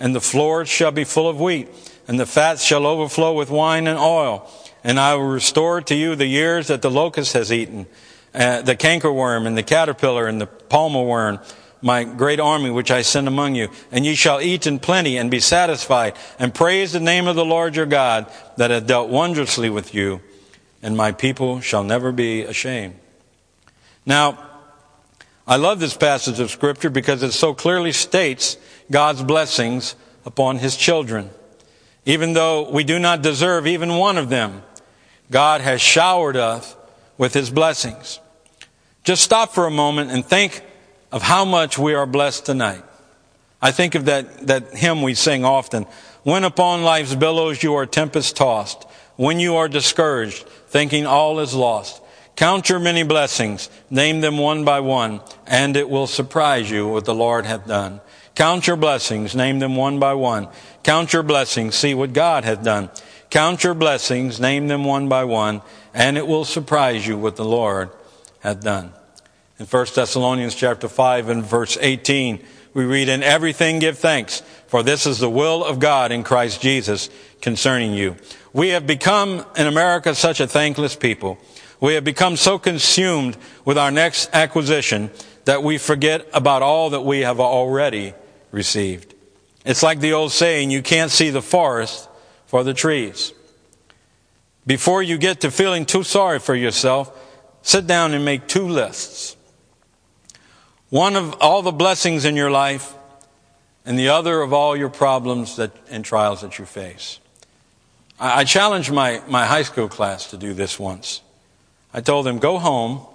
And 0.00 0.14
the 0.14 0.22
floors 0.22 0.70
shall 0.70 0.90
be 0.90 1.04
full 1.04 1.28
of 1.28 1.38
wheat, 1.38 1.68
and 2.08 2.18
the 2.18 2.24
fats 2.24 2.64
shall 2.64 2.86
overflow 2.86 3.34
with 3.34 3.50
wine 3.50 3.86
and 3.86 3.98
oil. 3.98 4.50
And 4.82 4.98
I 4.98 5.16
will 5.16 5.28
restore 5.28 5.82
to 5.82 5.94
you 5.94 6.16
the 6.16 6.24
years 6.24 6.68
that 6.68 6.80
the 6.80 6.90
locust 6.90 7.34
has 7.34 7.52
eaten, 7.52 7.86
uh, 8.34 8.62
the 8.62 8.76
cankerworm 8.76 9.46
and 9.46 9.56
the 9.56 9.62
caterpillar 9.62 10.26
and 10.26 10.40
the 10.40 10.46
palmer 10.46 11.02
worm, 11.02 11.40
my 11.82 12.04
great 12.04 12.40
army 12.40 12.70
which 12.70 12.90
I 12.90 13.02
send 13.02 13.26
among 13.26 13.54
you. 13.54 13.68
And 13.90 14.04
ye 14.04 14.14
shall 14.14 14.40
eat 14.40 14.66
in 14.66 14.78
plenty 14.78 15.16
and 15.16 15.30
be 15.30 15.40
satisfied, 15.40 16.14
and 16.38 16.54
praise 16.54 16.92
the 16.92 17.00
name 17.00 17.26
of 17.26 17.36
the 17.36 17.44
Lord 17.44 17.76
your 17.76 17.86
God 17.86 18.30
that 18.56 18.70
hath 18.70 18.86
dealt 18.86 19.08
wondrously 19.08 19.70
with 19.70 19.94
you, 19.94 20.20
and 20.82 20.96
my 20.96 21.12
people 21.12 21.60
shall 21.60 21.84
never 21.84 22.12
be 22.12 22.42
ashamed. 22.42 22.96
Now, 24.06 24.46
I 25.46 25.56
love 25.56 25.80
this 25.80 25.96
passage 25.96 26.38
of 26.38 26.50
Scripture 26.50 26.90
because 26.90 27.22
it 27.22 27.32
so 27.32 27.54
clearly 27.54 27.92
states 27.92 28.56
God's 28.90 29.22
blessings 29.22 29.96
upon 30.24 30.58
His 30.58 30.76
children. 30.76 31.30
Even 32.06 32.32
though 32.32 32.70
we 32.70 32.84
do 32.84 32.98
not 32.98 33.22
deserve 33.22 33.66
even 33.66 33.96
one 33.96 34.16
of 34.16 34.28
them, 34.28 34.62
God 35.30 35.60
has 35.60 35.80
showered 35.80 36.36
us 36.36 36.76
with 37.20 37.34
His 37.34 37.50
blessings. 37.50 38.18
Just 39.04 39.22
stop 39.22 39.52
for 39.52 39.66
a 39.66 39.70
moment 39.70 40.10
and 40.10 40.24
think 40.24 40.64
of 41.12 41.20
how 41.20 41.44
much 41.44 41.76
we 41.76 41.92
are 41.92 42.06
blessed 42.06 42.46
tonight. 42.46 42.82
I 43.60 43.72
think 43.72 43.94
of 43.94 44.06
that, 44.06 44.46
that 44.46 44.72
hymn 44.72 45.02
we 45.02 45.12
sing 45.12 45.44
often. 45.44 45.84
When 46.22 46.44
upon 46.44 46.82
life's 46.82 47.14
billows 47.14 47.62
you 47.62 47.74
are 47.74 47.84
tempest 47.84 48.38
tossed, 48.38 48.84
when 49.16 49.38
you 49.38 49.56
are 49.56 49.68
discouraged, 49.68 50.44
thinking 50.68 51.04
all 51.04 51.40
is 51.40 51.54
lost, 51.54 52.00
Count 52.36 52.70
your 52.70 52.78
many 52.78 53.02
blessings, 53.02 53.68
name 53.90 54.22
them 54.22 54.38
one 54.38 54.64
by 54.64 54.80
one, 54.80 55.20
and 55.46 55.76
it 55.76 55.90
will 55.90 56.06
surprise 56.06 56.70
you 56.70 56.88
what 56.88 57.04
the 57.04 57.14
Lord 57.14 57.44
hath 57.44 57.66
done. 57.66 58.00
Count 58.34 58.66
your 58.66 58.76
blessings, 58.76 59.36
name 59.36 59.58
them 59.58 59.76
one 59.76 59.98
by 59.98 60.14
one. 60.14 60.48
Count 60.82 61.12
your 61.12 61.22
blessings, 61.22 61.74
see 61.74 61.92
what 61.92 62.14
God 62.14 62.44
hath 62.44 62.64
done. 62.64 62.88
Count 63.30 63.62
your 63.62 63.74
blessings, 63.74 64.40
name 64.40 64.66
them 64.66 64.84
one 64.84 65.08
by 65.08 65.24
one, 65.24 65.62
and 65.94 66.18
it 66.18 66.26
will 66.26 66.44
surprise 66.44 67.06
you 67.06 67.16
what 67.16 67.36
the 67.36 67.44
Lord 67.44 67.90
hath 68.40 68.60
done. 68.60 68.92
In 69.58 69.66
1 69.66 69.86
Thessalonians 69.94 70.54
chapter 70.54 70.88
5 70.88 71.28
and 71.28 71.44
verse 71.44 71.78
18, 71.80 72.44
we 72.74 72.84
read, 72.84 73.08
In 73.08 73.22
everything 73.22 73.78
give 73.78 73.98
thanks, 73.98 74.42
for 74.66 74.82
this 74.82 75.06
is 75.06 75.18
the 75.18 75.30
will 75.30 75.64
of 75.64 75.78
God 75.78 76.10
in 76.10 76.24
Christ 76.24 76.60
Jesus 76.60 77.08
concerning 77.40 77.92
you. 77.92 78.16
We 78.52 78.70
have 78.70 78.86
become 78.86 79.44
in 79.56 79.68
America 79.68 80.14
such 80.14 80.40
a 80.40 80.48
thankless 80.48 80.96
people. 80.96 81.38
We 81.80 81.94
have 81.94 82.04
become 82.04 82.36
so 82.36 82.58
consumed 82.58 83.36
with 83.64 83.78
our 83.78 83.92
next 83.92 84.28
acquisition 84.32 85.10
that 85.44 85.62
we 85.62 85.78
forget 85.78 86.26
about 86.32 86.62
all 86.62 86.90
that 86.90 87.02
we 87.02 87.20
have 87.20 87.38
already 87.38 88.12
received. 88.50 89.14
It's 89.64 89.82
like 89.82 90.00
the 90.00 90.14
old 90.14 90.32
saying, 90.32 90.70
you 90.70 90.82
can't 90.82 91.10
see 91.10 91.30
the 91.30 91.42
forest 91.42 92.08
for 92.50 92.64
the 92.64 92.74
trees. 92.74 93.32
Before 94.66 95.00
you 95.00 95.18
get 95.18 95.42
to 95.42 95.52
feeling 95.52 95.86
too 95.86 96.02
sorry 96.02 96.40
for 96.40 96.56
yourself, 96.56 97.16
sit 97.62 97.86
down 97.86 98.12
and 98.12 98.24
make 98.24 98.48
two 98.48 98.66
lists. 98.66 99.36
One 100.88 101.14
of 101.14 101.34
all 101.40 101.62
the 101.62 101.70
blessings 101.70 102.24
in 102.24 102.34
your 102.34 102.50
life, 102.50 102.92
and 103.86 103.96
the 103.96 104.08
other 104.08 104.42
of 104.42 104.52
all 104.52 104.76
your 104.76 104.88
problems 104.88 105.56
that, 105.56 105.70
and 105.90 106.04
trials 106.04 106.40
that 106.40 106.58
you 106.58 106.64
face. 106.64 107.20
I, 108.18 108.40
I 108.40 108.44
challenged 108.44 108.90
my, 108.90 109.22
my 109.28 109.46
high 109.46 109.62
school 109.62 109.88
class 109.88 110.28
to 110.30 110.36
do 110.36 110.52
this 110.52 110.76
once. 110.76 111.22
I 111.94 112.00
told 112.00 112.26
them, 112.26 112.40
go 112.40 112.58
home. 112.58 113.06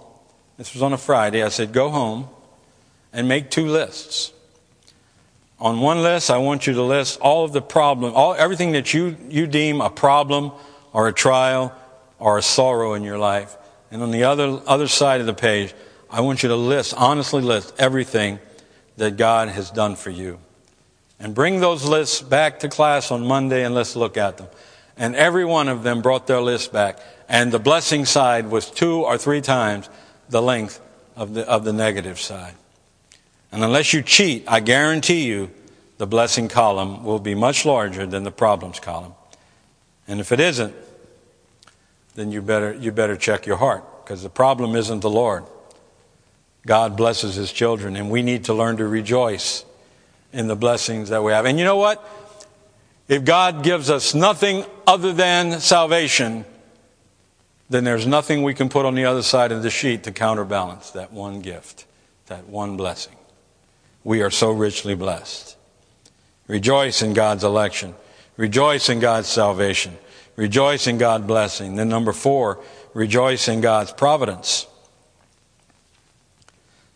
This 0.56 0.72
was 0.72 0.82
on 0.82 0.94
a 0.94 0.98
Friday. 0.98 1.42
I 1.42 1.50
said, 1.50 1.74
go 1.74 1.90
home 1.90 2.26
and 3.12 3.28
make 3.28 3.50
two 3.50 3.66
lists. 3.66 4.32
On 5.58 5.80
one 5.80 6.02
list, 6.02 6.30
I 6.30 6.38
want 6.38 6.66
you 6.66 6.74
to 6.74 6.82
list 6.82 7.18
all 7.20 7.44
of 7.44 7.52
the 7.52 7.62
problem, 7.62 8.14
all, 8.14 8.34
everything 8.34 8.72
that 8.72 8.92
you, 8.92 9.16
you 9.28 9.46
deem 9.46 9.80
a 9.80 9.88
problem 9.88 10.52
or 10.92 11.08
a 11.08 11.12
trial 11.12 11.74
or 12.18 12.36
a 12.36 12.42
sorrow 12.42 12.94
in 12.94 13.02
your 13.02 13.18
life. 13.18 13.56
And 13.90 14.02
on 14.02 14.10
the 14.10 14.24
other, 14.24 14.60
other 14.66 14.88
side 14.88 15.20
of 15.20 15.26
the 15.26 15.34
page, 15.34 15.74
I 16.10 16.20
want 16.20 16.42
you 16.42 16.50
to 16.50 16.56
list, 16.56 16.94
honestly 16.96 17.42
list 17.42 17.74
everything 17.78 18.38
that 18.96 19.16
God 19.16 19.48
has 19.48 19.70
done 19.70 19.96
for 19.96 20.10
you. 20.10 20.38
And 21.18 21.34
bring 21.34 21.60
those 21.60 21.84
lists 21.84 22.20
back 22.20 22.60
to 22.60 22.68
class 22.68 23.10
on 23.10 23.26
Monday 23.26 23.64
and 23.64 23.74
let's 23.74 23.96
look 23.96 24.18
at 24.18 24.36
them. 24.36 24.48
And 24.98 25.16
every 25.16 25.44
one 25.44 25.68
of 25.68 25.82
them 25.82 26.02
brought 26.02 26.26
their 26.26 26.40
list 26.40 26.72
back 26.72 26.98
and 27.28 27.50
the 27.50 27.58
blessing 27.58 28.04
side 28.04 28.50
was 28.50 28.70
two 28.70 29.02
or 29.02 29.18
three 29.18 29.40
times 29.40 29.88
the 30.28 30.42
length 30.42 30.80
of 31.16 31.34
the, 31.34 31.48
of 31.48 31.64
the 31.64 31.72
negative 31.72 32.20
side. 32.20 32.54
And 33.56 33.64
unless 33.64 33.94
you 33.94 34.02
cheat, 34.02 34.44
I 34.46 34.60
guarantee 34.60 35.24
you 35.24 35.50
the 35.96 36.06
blessing 36.06 36.46
column 36.46 37.04
will 37.04 37.18
be 37.18 37.34
much 37.34 37.64
larger 37.64 38.04
than 38.06 38.22
the 38.22 38.30
problems 38.30 38.80
column. 38.80 39.14
And 40.06 40.20
if 40.20 40.30
it 40.30 40.40
isn't, 40.40 40.74
then 42.16 42.30
you 42.30 42.42
better, 42.42 42.74
you 42.74 42.92
better 42.92 43.16
check 43.16 43.46
your 43.46 43.56
heart 43.56 43.82
because 44.04 44.22
the 44.22 44.28
problem 44.28 44.76
isn't 44.76 45.00
the 45.00 45.08
Lord. 45.08 45.44
God 46.66 46.98
blesses 46.98 47.36
his 47.36 47.50
children 47.50 47.96
and 47.96 48.10
we 48.10 48.20
need 48.20 48.44
to 48.44 48.52
learn 48.52 48.76
to 48.76 48.86
rejoice 48.86 49.64
in 50.34 50.48
the 50.48 50.56
blessings 50.56 51.08
that 51.08 51.22
we 51.22 51.32
have. 51.32 51.46
And 51.46 51.58
you 51.58 51.64
know 51.64 51.78
what? 51.78 52.06
If 53.08 53.24
God 53.24 53.62
gives 53.62 53.88
us 53.88 54.14
nothing 54.14 54.66
other 54.86 55.14
than 55.14 55.60
salvation, 55.60 56.44
then 57.70 57.84
there's 57.84 58.06
nothing 58.06 58.42
we 58.42 58.52
can 58.52 58.68
put 58.68 58.84
on 58.84 58.94
the 58.94 59.06
other 59.06 59.22
side 59.22 59.50
of 59.50 59.62
the 59.62 59.70
sheet 59.70 60.02
to 60.02 60.12
counterbalance 60.12 60.90
that 60.90 61.10
one 61.10 61.40
gift, 61.40 61.86
that 62.26 62.46
one 62.48 62.76
blessing. 62.76 63.15
We 64.06 64.22
are 64.22 64.30
so 64.30 64.52
richly 64.52 64.94
blessed. 64.94 65.56
Rejoice 66.46 67.02
in 67.02 67.12
God's 67.12 67.42
election. 67.42 67.92
Rejoice 68.36 68.88
in 68.88 69.00
God's 69.00 69.26
salvation. 69.26 69.98
Rejoice 70.36 70.86
in 70.86 70.96
God's 70.96 71.26
blessing. 71.26 71.74
Then 71.74 71.88
number 71.88 72.12
four, 72.12 72.62
rejoice 72.94 73.48
in 73.48 73.60
God's 73.60 73.92
providence. 73.92 74.68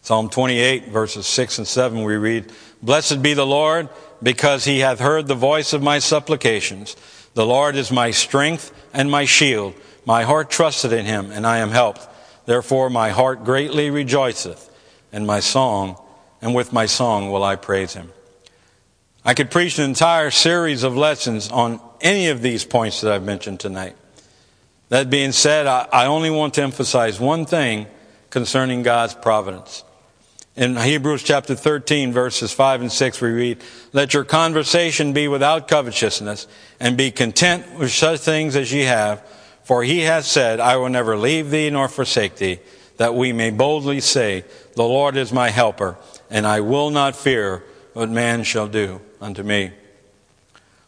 Psalm 0.02 0.30
28 0.30 0.90
verses 0.90 1.26
6 1.26 1.58
and 1.58 1.66
7 1.66 2.04
we 2.04 2.14
read, 2.14 2.52
Blessed 2.80 3.20
be 3.20 3.34
the 3.34 3.44
Lord 3.44 3.88
because 4.22 4.64
he 4.64 4.78
hath 4.78 5.00
heard 5.00 5.26
the 5.26 5.34
voice 5.34 5.72
of 5.72 5.82
my 5.82 5.98
supplications. 5.98 6.94
The 7.34 7.44
Lord 7.44 7.74
is 7.74 7.90
my 7.90 8.12
strength 8.12 8.72
and 8.94 9.10
my 9.10 9.24
shield. 9.24 9.74
My 10.06 10.22
heart 10.22 10.48
trusted 10.48 10.92
in 10.92 11.06
him, 11.06 11.32
and 11.32 11.44
I 11.44 11.58
am 11.58 11.70
helped. 11.70 12.06
Therefore 12.46 12.88
my 12.88 13.10
heart 13.10 13.42
greatly 13.42 13.90
rejoiceth, 13.90 14.72
and 15.12 15.26
my 15.26 15.40
song, 15.40 16.00
and 16.40 16.54
with 16.54 16.72
my 16.72 16.86
song 16.86 17.30
will 17.30 17.44
I 17.44 17.56
praise 17.56 17.94
him. 17.94 18.12
I 19.24 19.34
could 19.34 19.50
preach 19.50 19.78
an 19.78 19.84
entire 19.84 20.30
series 20.30 20.82
of 20.82 20.96
lessons 20.96 21.50
on 21.50 21.80
any 22.00 22.28
of 22.28 22.42
these 22.42 22.64
points 22.64 23.00
that 23.00 23.12
I've 23.12 23.24
mentioned 23.24 23.60
tonight. 23.60 23.96
That 24.88 25.10
being 25.10 25.32
said, 25.32 25.66
I 25.66 26.06
only 26.06 26.30
want 26.30 26.54
to 26.54 26.62
emphasize 26.62 27.20
one 27.20 27.46
thing 27.46 27.86
concerning 28.30 28.82
God's 28.82 29.14
providence. 29.14 29.84
In 30.56 30.76
Hebrews 30.76 31.22
chapter 31.22 31.54
13, 31.54 32.12
verses 32.12 32.52
5 32.52 32.80
and 32.80 32.92
6, 32.92 33.20
we 33.20 33.30
read, 33.30 33.58
Let 33.92 34.14
your 34.14 34.24
conversation 34.24 35.12
be 35.12 35.28
without 35.28 35.68
covetousness, 35.68 36.46
and 36.80 36.96
be 36.96 37.10
content 37.10 37.78
with 37.78 37.92
such 37.92 38.20
things 38.20 38.56
as 38.56 38.72
ye 38.72 38.82
have 38.82 39.22
for 39.70 39.84
he 39.84 40.00
has 40.00 40.26
said, 40.26 40.58
I 40.58 40.78
will 40.78 40.88
never 40.88 41.16
leave 41.16 41.50
thee 41.50 41.70
nor 41.70 41.86
forsake 41.86 42.34
thee, 42.34 42.58
that 42.96 43.14
we 43.14 43.32
may 43.32 43.50
boldly 43.50 44.00
say, 44.00 44.44
The 44.74 44.82
Lord 44.82 45.16
is 45.16 45.32
my 45.32 45.50
helper, 45.50 45.96
and 46.30 46.46
I 46.46 46.60
will 46.60 46.90
not 46.90 47.16
fear 47.16 47.64
what 47.92 48.08
man 48.08 48.44
shall 48.44 48.68
do 48.68 49.00
unto 49.20 49.42
me. 49.42 49.72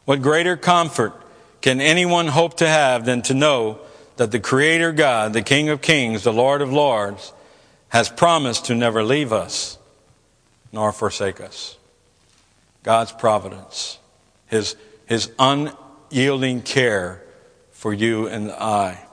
What 0.04 0.22
greater 0.22 0.56
comfort 0.56 1.12
can 1.60 1.80
anyone 1.80 2.28
hope 2.28 2.56
to 2.58 2.68
have 2.68 3.04
than 3.04 3.22
to 3.22 3.34
know 3.34 3.80
that 4.16 4.30
the 4.30 4.40
Creator 4.40 4.92
God, 4.92 5.32
the 5.32 5.42
King 5.42 5.68
of 5.68 5.80
kings, 5.80 6.22
the 6.22 6.32
Lord 6.32 6.62
of 6.62 6.72
lords, 6.72 7.32
has 7.88 8.08
promised 8.08 8.66
to 8.66 8.74
never 8.74 9.02
leave 9.02 9.32
us 9.32 9.78
nor 10.72 10.92
forsake 10.92 11.40
us? 11.40 11.76
God's 12.82 13.12
providence, 13.12 13.98
His, 14.46 14.76
His 15.06 15.30
unyielding 15.38 16.62
care 16.62 17.22
for 17.70 17.92
you 17.92 18.28
and 18.28 18.50
I. 18.50 19.04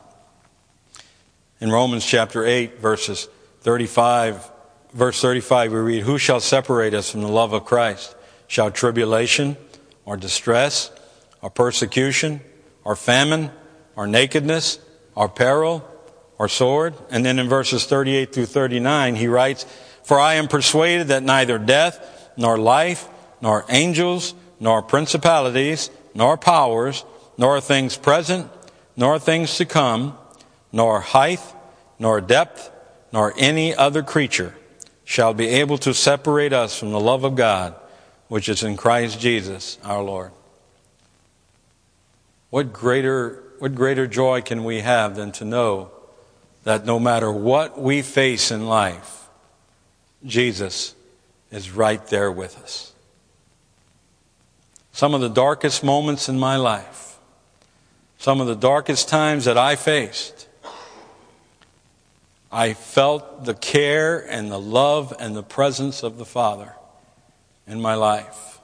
In 1.61 1.71
Romans 1.71 2.05
chapter 2.05 2.45
8, 2.45 2.79
verses 2.79 3.27
35, 3.61 4.49
verse 4.93 5.21
35, 5.21 5.71
we 5.71 5.79
read, 5.79 6.03
Who 6.03 6.17
shall 6.17 6.39
separate 6.39 6.93
us 6.93 7.11
from 7.11 7.21
the 7.21 7.27
love 7.27 7.53
of 7.53 7.65
Christ? 7.65 8.15
Shall 8.47 8.71
tribulation, 8.71 9.57
or 10.05 10.17
distress, 10.17 10.91
or 11.41 11.49
persecution, 11.49 12.41
or 12.83 12.95
famine, 12.95 13.51
or 13.95 14.07
nakedness, 14.07 14.79
or 15.15 15.29
peril, 15.29 15.87
or 16.37 16.47
sword? 16.47 16.95
And 17.11 17.25
then 17.25 17.39
in 17.39 17.47
verses 17.47 17.85
38 17.85 18.33
through 18.33 18.47
39, 18.47 19.15
he 19.15 19.27
writes, 19.27 19.65
For 20.03 20.19
I 20.19 20.35
am 20.35 20.47
persuaded 20.47 21.07
that 21.09 21.23
neither 21.23 21.57
death, 21.57 22.31
nor 22.37 22.57
life, 22.57 23.07
nor 23.41 23.65
angels, 23.69 24.33
nor 24.59 24.81
principalities, 24.81 25.89
nor 26.13 26.37
powers, 26.37 27.05
nor 27.37 27.61
things 27.61 27.97
present, 27.97 28.49
nor 28.97 29.19
things 29.19 29.55
to 29.57 29.65
come, 29.65 30.17
nor 30.71 30.99
height, 30.99 31.41
nor 31.99 32.19
depth, 32.19 32.71
nor 33.11 33.33
any 33.37 33.75
other 33.75 34.03
creature 34.03 34.55
shall 35.09 35.33
be 35.33 35.47
able 35.47 35.79
to 35.79 35.91
separate 35.91 36.53
us 36.53 36.77
from 36.77 36.91
the 36.91 36.99
love 36.99 37.23
of 37.23 37.33
God, 37.33 37.73
which 38.27 38.47
is 38.47 38.61
in 38.61 38.77
Christ 38.77 39.19
Jesus 39.19 39.79
our 39.83 40.03
Lord. 40.03 40.31
What 42.51 42.71
greater, 42.71 43.41
what 43.57 43.73
greater 43.73 44.05
joy 44.05 44.43
can 44.43 44.63
we 44.63 44.81
have 44.81 45.15
than 45.15 45.31
to 45.31 45.45
know 45.45 45.89
that 46.63 46.85
no 46.85 46.99
matter 46.99 47.31
what 47.31 47.81
we 47.81 48.03
face 48.03 48.51
in 48.51 48.67
life, 48.67 49.27
Jesus 50.27 50.93
is 51.51 51.71
right 51.71 52.05
there 52.05 52.31
with 52.31 52.61
us. 52.61 52.93
Some 54.91 55.15
of 55.15 55.21
the 55.21 55.27
darkest 55.27 55.83
moments 55.83 56.29
in 56.29 56.37
my 56.37 56.55
life, 56.55 57.17
some 58.19 58.41
of 58.41 58.45
the 58.45 58.55
darkest 58.55 59.09
times 59.09 59.45
that 59.45 59.57
I 59.57 59.75
faced, 59.75 60.47
I 62.51 62.73
felt 62.73 63.45
the 63.45 63.53
care 63.53 64.19
and 64.19 64.51
the 64.51 64.59
love 64.59 65.13
and 65.19 65.35
the 65.35 65.43
presence 65.43 66.03
of 66.03 66.17
the 66.17 66.25
Father 66.25 66.73
in 67.67 67.79
my 67.79 67.95
life. 67.95 68.59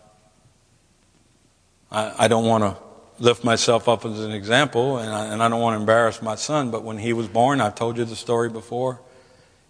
I, 1.92 2.26
I 2.26 2.28
don't 2.28 2.46
want 2.46 2.64
to 2.64 2.78
lift 3.24 3.44
myself 3.44 3.88
up 3.88 4.06
as 4.06 4.20
an 4.20 4.32
example, 4.32 4.98
and 4.98 5.10
I, 5.10 5.26
and 5.28 5.42
I 5.42 5.50
don't 5.50 5.62
want 5.62 5.76
to 5.76 5.80
embarrass 5.80 6.22
my 6.22 6.36
son, 6.36 6.72
but 6.72 6.84
when 6.84 6.98
he 6.98 7.14
was 7.14 7.28
born, 7.28 7.62
I've 7.62 7.76
told 7.76 7.98
you 7.98 8.06
the 8.06 8.16
story 8.16 8.50
before, 8.50 9.02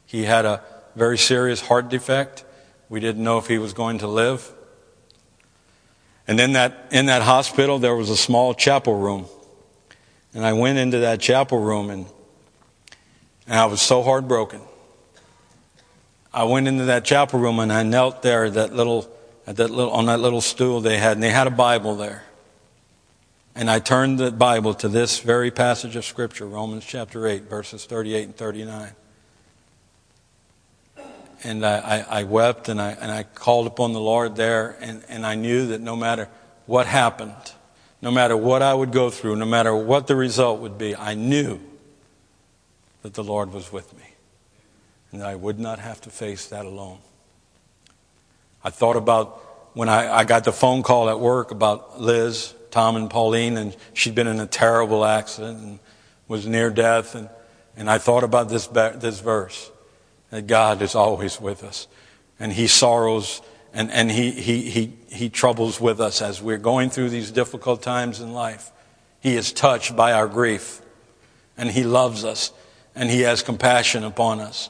he 0.06 0.24
had 0.24 0.46
a 0.46 0.64
very 0.96 1.18
serious 1.18 1.62
heart 1.62 1.90
defect. 1.90 2.46
We 2.90 3.00
didn't 3.00 3.24
know 3.24 3.38
if 3.38 3.48
he 3.48 3.58
was 3.58 3.74
going 3.74 4.00
to 4.00 4.08
live. 4.08 4.50
And 6.28 6.40
in 6.40 6.54
that, 6.54 6.88
in 6.92 7.08
that 7.08 7.22
hospital, 7.22 7.80
there 7.80 7.96
was 7.96 8.10
a 8.10 8.18
small 8.18 8.54
chapel 8.54 8.98
room. 8.98 9.26
And 10.34 10.46
I 10.46 10.54
went 10.54 10.78
into 10.78 11.00
that 11.00 11.20
chapel 11.20 11.60
room 11.60 11.90
and 11.90 12.08
and 13.48 13.60
I 13.60 13.66
was 13.66 13.82
so 13.82 14.02
heartbroken. 14.02 14.62
I 16.34 16.44
went 16.44 16.68
into 16.68 16.86
that 16.86 17.06
chapel 17.06 17.40
room 17.40 17.60
and 17.60 17.72
I 17.72 17.84
knelt 17.84 18.22
there 18.22 18.50
that 18.50 18.74
little, 18.74 19.10
at 19.48 19.56
that 19.58 19.70
little, 19.70 19.94
on 19.94 20.08
that 20.08 20.20
little 20.20 20.42
stool 20.42 20.82
they 20.82 20.98
had, 20.98 21.14
and 21.14 21.24
they 21.24 21.30
had 21.30 21.48
a 21.48 21.52
Bible 21.52 21.96
there. 21.96 22.24
And 23.56 23.70
I 23.70 23.80
turned 23.80 24.20
the 24.20 24.32
Bible 24.32 24.74
to 24.76 24.90
this 24.90 25.20
very 25.20 25.50
passage 25.50 25.96
of 25.96 26.04
Scripture, 26.04 26.46
Romans 26.46 26.84
chapter 26.86 27.26
8, 27.26 27.44
verses 27.44 27.86
38 27.86 28.24
and 28.24 28.36
39. 28.36 28.92
And 31.46 31.66
I, 31.66 31.78
I, 31.78 32.20
I 32.20 32.24
wept 32.24 32.68
and 32.68 32.82
I, 32.82 32.92
and 32.92 33.12
I 33.12 33.24
called 33.24 33.68
upon 33.68 33.94
the 33.94 34.02
Lord 34.02 34.36
there, 34.36 34.76
and, 34.82 35.04
and 35.08 35.26
I 35.26 35.36
knew 35.36 35.68
that 35.68 35.80
no 35.80 35.96
matter 35.96 36.28
what 36.66 36.86
happened, 36.88 37.36
no 38.02 38.12
matter 38.12 38.36
what 38.36 38.62
I 38.62 38.74
would 38.74 38.92
go 38.92 39.10
through, 39.10 39.38
no 39.38 39.46
matter 39.46 39.74
what 39.74 40.08
the 40.08 40.16
result 40.16 40.60
would 40.60 40.78
be, 40.78 40.96
I 40.96 41.14
knew 41.14 41.62
that 43.06 43.14
the 43.14 43.24
Lord 43.24 43.54
was 43.54 43.72
with 43.72 43.96
me 43.96 44.16
and 45.12 45.22
that 45.22 45.28
I 45.28 45.36
would 45.36 45.60
not 45.60 45.78
have 45.78 46.02
to 46.02 46.10
face 46.10 46.48
that 46.48 46.66
alone. 46.66 46.98
I 48.64 48.72
thought 48.72 48.96
about 48.96 49.28
when 49.76 49.90
I, 49.90 50.12
I 50.12 50.24
got 50.24 50.44
the 50.44 50.52
phone 50.52 50.82
call 50.82 51.08
at 51.08 51.20
work 51.20 51.52
about 51.52 52.02
Liz, 52.02 52.56
Tom, 52.72 52.96
and 52.96 53.08
Pauline, 53.08 53.58
and 53.58 53.78
she'd 53.94 54.16
been 54.16 54.26
in 54.26 54.40
a 54.40 54.48
terrible 54.48 55.06
accident 55.06 55.60
and 55.60 55.80
was 56.28 56.48
near 56.48 56.72
death. 56.72 57.14
And, 57.14 57.30
and 57.78 57.92
I 57.92 58.00
thought 58.00 58.24
about 58.24 58.50
this, 58.50 58.66
this 58.66 59.20
verse 59.20 59.70
that 60.32 60.48
God 60.48 60.82
is 60.82 60.96
always 60.96 61.40
with 61.40 61.64
us 61.64 61.88
and 62.40 62.52
He 62.52 62.66
sorrows 62.66 63.44
and, 63.72 63.92
and 63.92 64.10
he, 64.10 64.32
he, 64.32 64.68
he, 64.72 64.94
he 65.12 65.30
troubles 65.30 65.80
with 65.80 66.02
us 66.02 66.24
as 66.24 66.42
we're 66.42 66.58
going 66.58 66.90
through 66.90 67.10
these 67.10 67.30
difficult 67.30 67.84
times 67.84 68.20
in 68.20 68.34
life. 68.34 68.72
He 69.20 69.36
is 69.36 69.54
touched 69.54 69.96
by 69.96 70.12
our 70.12 70.28
grief 70.28 70.82
and 71.56 71.70
He 71.70 71.84
loves 71.84 72.26
us 72.26 72.52
and 72.96 73.10
He 73.10 73.22
has 73.22 73.44
compassion 73.44 74.04
upon 74.04 74.40
us. 74.40 74.70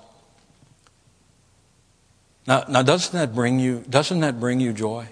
Now, 2.48 2.66
now 2.68 2.82
doesn't 2.82 3.18
that 3.18 3.34
bring 3.34 3.60
you, 3.60 3.84
doesn't 3.90 4.20
that 4.20 4.40
bring 4.40 4.60
you 4.60 4.74
joy? 4.74 5.08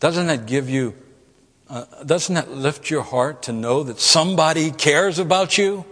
Doesn't 0.00 0.26
that 0.26 0.46
give 0.46 0.68
you, 0.68 0.94
uh, 1.70 1.84
doesn't 2.04 2.34
that 2.34 2.50
lift 2.50 2.90
your 2.90 3.02
heart 3.02 3.44
to 3.44 3.52
know 3.52 3.82
that 3.84 4.00
somebody 4.00 4.70
cares 4.70 5.18
about 5.18 5.56
you? 5.56 5.84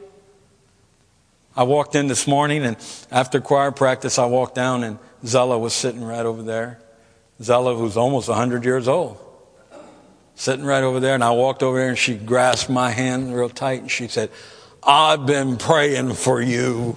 I 1.56 1.64
walked 1.64 1.94
in 1.94 2.06
this 2.06 2.26
morning 2.26 2.64
and 2.64 2.76
after 3.10 3.40
choir 3.40 3.70
practice, 3.70 4.18
I 4.18 4.26
walked 4.26 4.54
down 4.54 4.84
and 4.84 4.98
Zella 5.24 5.58
was 5.58 5.74
sitting 5.74 6.02
right 6.02 6.24
over 6.24 6.42
there. 6.42 6.80
Zella, 7.42 7.74
who's 7.74 7.96
almost 7.96 8.28
100 8.28 8.64
years 8.64 8.86
old, 8.88 9.18
sitting 10.34 10.64
right 10.64 10.82
over 10.82 11.00
there. 11.00 11.14
And 11.14 11.24
I 11.24 11.30
walked 11.32 11.62
over 11.62 11.78
there 11.78 11.88
and 11.88 11.98
she 11.98 12.16
grasped 12.16 12.70
my 12.70 12.90
hand 12.90 13.34
real 13.34 13.48
tight 13.48 13.80
and 13.80 13.90
she 13.90 14.08
said, 14.08 14.30
I've 14.82 15.26
been 15.26 15.56
praying 15.56 16.14
for 16.14 16.40
you. 16.40 16.96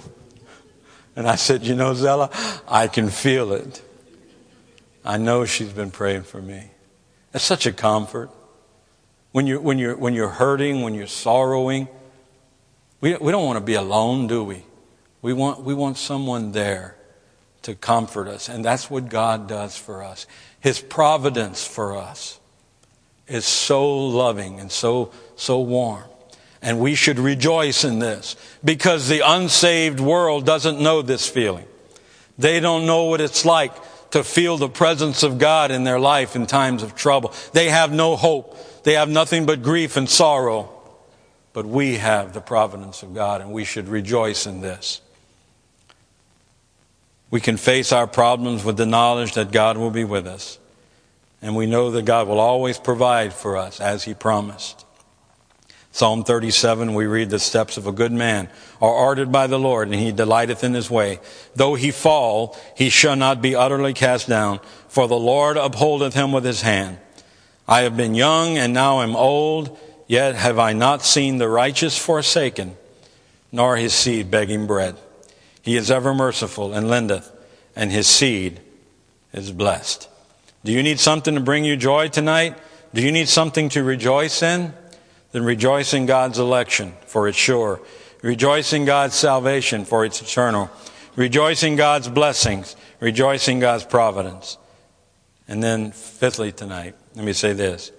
And 1.16 1.28
I 1.28 1.36
said, 1.36 1.62
You 1.62 1.74
know, 1.74 1.94
Zella, 1.94 2.30
I 2.66 2.88
can 2.88 3.08
feel 3.08 3.52
it. 3.52 3.82
I 5.04 5.18
know 5.18 5.44
she's 5.44 5.72
been 5.72 5.90
praying 5.90 6.22
for 6.22 6.40
me. 6.40 6.70
It's 7.32 7.44
such 7.44 7.66
a 7.66 7.72
comfort. 7.72 8.30
When 9.32 9.46
you're, 9.46 9.60
when 9.60 9.78
you're, 9.78 9.96
when 9.96 10.14
you're 10.14 10.28
hurting, 10.28 10.82
when 10.82 10.94
you're 10.94 11.06
sorrowing, 11.06 11.88
we, 13.00 13.16
we 13.16 13.32
don't 13.32 13.44
want 13.44 13.58
to 13.58 13.64
be 13.64 13.74
alone, 13.74 14.28
do 14.28 14.44
we? 14.44 14.62
We 15.20 15.32
want, 15.32 15.62
we 15.62 15.74
want 15.74 15.98
someone 15.98 16.52
there 16.52 16.96
to 17.62 17.74
comfort 17.74 18.28
us. 18.28 18.48
And 18.48 18.64
that's 18.64 18.90
what 18.90 19.08
God 19.08 19.48
does 19.48 19.76
for 19.76 20.02
us. 20.02 20.26
His 20.60 20.80
providence 20.80 21.66
for 21.66 21.96
us 21.96 22.38
is 23.26 23.44
so 23.44 24.06
loving 24.06 24.60
and 24.60 24.70
so, 24.70 25.12
so 25.36 25.60
warm. 25.60 26.04
And 26.64 26.80
we 26.80 26.94
should 26.94 27.18
rejoice 27.18 27.84
in 27.84 27.98
this 27.98 28.36
because 28.64 29.06
the 29.06 29.20
unsaved 29.20 30.00
world 30.00 30.46
doesn't 30.46 30.80
know 30.80 31.02
this 31.02 31.28
feeling. 31.28 31.66
They 32.38 32.58
don't 32.58 32.86
know 32.86 33.04
what 33.04 33.20
it's 33.20 33.44
like 33.44 33.72
to 34.12 34.24
feel 34.24 34.56
the 34.56 34.70
presence 34.70 35.22
of 35.22 35.36
God 35.36 35.70
in 35.70 35.84
their 35.84 36.00
life 36.00 36.34
in 36.34 36.46
times 36.46 36.82
of 36.82 36.94
trouble. 36.94 37.34
They 37.52 37.68
have 37.68 37.92
no 37.92 38.16
hope. 38.16 38.56
They 38.82 38.94
have 38.94 39.10
nothing 39.10 39.44
but 39.44 39.62
grief 39.62 39.98
and 39.98 40.08
sorrow. 40.08 40.70
But 41.52 41.66
we 41.66 41.96
have 41.98 42.32
the 42.32 42.40
providence 42.40 43.02
of 43.02 43.14
God 43.14 43.42
and 43.42 43.52
we 43.52 43.64
should 43.64 43.86
rejoice 43.86 44.46
in 44.46 44.62
this. 44.62 45.02
We 47.30 47.42
can 47.42 47.58
face 47.58 47.92
our 47.92 48.06
problems 48.06 48.64
with 48.64 48.78
the 48.78 48.86
knowledge 48.86 49.34
that 49.34 49.52
God 49.52 49.76
will 49.76 49.90
be 49.90 50.04
with 50.04 50.26
us. 50.26 50.58
And 51.42 51.54
we 51.54 51.66
know 51.66 51.90
that 51.90 52.06
God 52.06 52.26
will 52.26 52.40
always 52.40 52.78
provide 52.78 53.34
for 53.34 53.58
us 53.58 53.82
as 53.82 54.04
He 54.04 54.14
promised. 54.14 54.83
Psalm 55.94 56.24
37, 56.24 56.92
we 56.94 57.06
read, 57.06 57.30
The 57.30 57.38
steps 57.38 57.76
of 57.76 57.86
a 57.86 57.92
good 57.92 58.10
man 58.10 58.48
are 58.82 58.90
ordered 58.90 59.30
by 59.30 59.46
the 59.46 59.60
Lord, 59.60 59.86
and 59.86 59.94
he 59.94 60.10
delighteth 60.10 60.64
in 60.64 60.74
his 60.74 60.90
way. 60.90 61.20
Though 61.54 61.76
he 61.76 61.92
fall, 61.92 62.56
he 62.76 62.90
shall 62.90 63.14
not 63.14 63.40
be 63.40 63.54
utterly 63.54 63.94
cast 63.94 64.28
down, 64.28 64.58
for 64.88 65.06
the 65.06 65.14
Lord 65.14 65.56
upholdeth 65.56 66.14
him 66.14 66.32
with 66.32 66.44
his 66.44 66.62
hand. 66.62 66.98
I 67.68 67.82
have 67.82 67.96
been 67.96 68.16
young, 68.16 68.58
and 68.58 68.74
now 68.74 69.02
am 69.02 69.14
old, 69.14 69.78
yet 70.08 70.34
have 70.34 70.58
I 70.58 70.72
not 70.72 71.04
seen 71.04 71.38
the 71.38 71.48
righteous 71.48 71.96
forsaken, 71.96 72.76
nor 73.52 73.76
his 73.76 73.94
seed 73.94 74.32
begging 74.32 74.66
bread. 74.66 74.96
He 75.62 75.76
is 75.76 75.92
ever 75.92 76.12
merciful 76.12 76.74
and 76.74 76.88
lendeth, 76.88 77.30
and 77.76 77.92
his 77.92 78.08
seed 78.08 78.58
is 79.32 79.52
blessed. 79.52 80.08
Do 80.64 80.72
you 80.72 80.82
need 80.82 80.98
something 80.98 81.36
to 81.36 81.40
bring 81.40 81.64
you 81.64 81.76
joy 81.76 82.08
tonight? 82.08 82.58
Do 82.92 83.00
you 83.00 83.12
need 83.12 83.28
something 83.28 83.68
to 83.68 83.84
rejoice 83.84 84.42
in? 84.42 84.74
Then 85.34 85.42
rejoice 85.42 85.94
in 85.94 86.06
God's 86.06 86.38
election, 86.38 86.92
for 87.06 87.26
it's 87.26 87.36
sure. 87.36 87.80
Rejoice 88.22 88.72
in 88.72 88.84
God's 88.84 89.16
salvation, 89.16 89.84
for 89.84 90.04
it's 90.04 90.22
eternal. 90.22 90.70
Rejoice 91.16 91.64
in 91.64 91.74
God's 91.74 92.08
blessings. 92.08 92.76
Rejoice 93.00 93.48
in 93.48 93.58
God's 93.58 93.84
providence. 93.84 94.58
And 95.48 95.60
then, 95.60 95.90
fifthly, 95.90 96.52
tonight, 96.52 96.94
let 97.16 97.24
me 97.24 97.32
say 97.32 97.52
this 97.52 97.90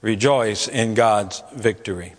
rejoice 0.00 0.66
in 0.66 0.94
God's 0.94 1.44
victory. 1.54 2.14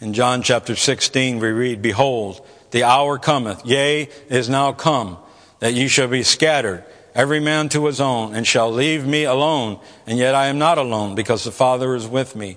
In 0.00 0.12
John 0.12 0.42
chapter 0.42 0.74
16, 0.74 1.38
we 1.38 1.46
read, 1.46 1.80
Behold, 1.80 2.44
the 2.72 2.82
hour 2.82 3.20
cometh, 3.20 3.64
yea, 3.64 4.08
is 4.28 4.48
now 4.48 4.72
come, 4.72 5.16
that 5.60 5.74
ye 5.74 5.86
shall 5.86 6.08
be 6.08 6.24
scattered 6.24 6.82
every 7.14 7.40
man 7.40 7.68
to 7.70 7.86
his 7.86 8.00
own, 8.00 8.34
and 8.34 8.46
shall 8.46 8.70
leave 8.70 9.06
me 9.06 9.24
alone. 9.24 9.78
And 10.06 10.18
yet 10.18 10.34
I 10.34 10.46
am 10.46 10.58
not 10.58 10.78
alone, 10.78 11.14
because 11.14 11.44
the 11.44 11.52
Father 11.52 11.94
is 11.94 12.06
with 12.06 12.34
me. 12.36 12.56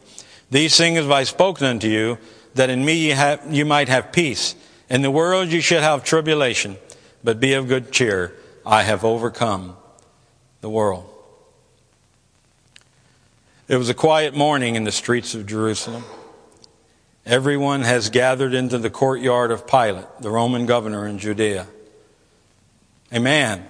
These 0.51 0.77
things 0.77 0.97
have 0.97 1.11
I 1.11 1.23
spoken 1.23 1.67
unto 1.67 1.87
you, 1.87 2.17
that 2.53 2.69
in 2.69 2.85
me 2.85 2.93
ye, 2.93 3.09
have, 3.09 3.41
you 3.53 3.65
might 3.65 3.89
have 3.89 4.11
peace. 4.11 4.55
In 4.89 5.01
the 5.01 5.11
world 5.11 5.49
you 5.49 5.61
should 5.61 5.81
have 5.81 6.03
tribulation, 6.03 6.77
but 7.23 7.39
be 7.39 7.53
of 7.53 7.67
good 7.67 7.91
cheer. 7.91 8.33
I 8.65 8.83
have 8.83 9.03
overcome 9.03 9.75
the 10.61 10.69
world. 10.69 11.09
It 13.67 13.77
was 13.77 13.89
a 13.89 13.93
quiet 13.93 14.35
morning 14.35 14.75
in 14.75 14.83
the 14.83 14.91
streets 14.91 15.33
of 15.33 15.47
Jerusalem. 15.47 16.03
Everyone 17.25 17.81
has 17.81 18.09
gathered 18.09 18.53
into 18.53 18.77
the 18.77 18.91
courtyard 18.91 19.49
of 19.49 19.65
Pilate, 19.65 20.05
the 20.19 20.29
Roman 20.29 20.67
governor 20.67 21.07
in 21.07 21.17
Judea. 21.17 21.65
A 23.11 23.19
man, 23.19 23.67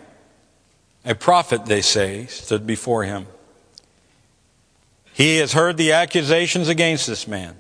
a 1.05 1.15
prophet, 1.15 1.65
they 1.65 1.81
say, 1.81 2.25
stood 2.25 2.65
before 2.65 3.03
him. 3.03 3.27
He 5.13 5.37
has 5.37 5.53
heard 5.53 5.77
the 5.77 5.93
accusations 5.93 6.67
against 6.67 7.07
this 7.07 7.27
man, 7.27 7.55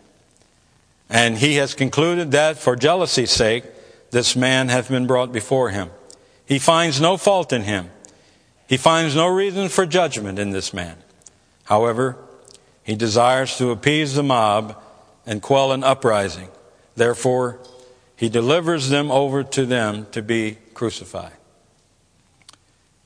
and 1.09 1.37
he 1.37 1.55
has 1.55 1.73
concluded 1.73 2.31
that 2.31 2.57
for 2.57 2.75
jealousy's 2.75 3.31
sake, 3.31 3.63
this 4.11 4.35
man 4.35 4.69
hath 4.69 4.89
been 4.89 5.07
brought 5.07 5.31
before 5.31 5.69
him. 5.69 5.89
He 6.45 6.59
finds 6.59 6.99
no 6.99 7.17
fault 7.17 7.53
in 7.53 7.63
him. 7.63 7.89
He 8.67 8.77
finds 8.77 9.15
no 9.15 9.27
reason 9.27 9.69
for 9.69 9.85
judgment 9.85 10.39
in 10.39 10.49
this 10.49 10.73
man. 10.73 10.97
However, 11.65 12.17
he 12.83 12.95
desires 12.95 13.57
to 13.57 13.71
appease 13.71 14.15
the 14.15 14.23
mob 14.23 14.81
and 15.25 15.41
quell 15.41 15.71
an 15.71 15.83
uprising. 15.83 16.49
Therefore, 16.95 17.59
he 18.15 18.29
delivers 18.29 18.89
them 18.89 19.11
over 19.11 19.43
to 19.43 19.65
them 19.65 20.07
to 20.11 20.21
be 20.21 20.57
crucified. 20.73 21.33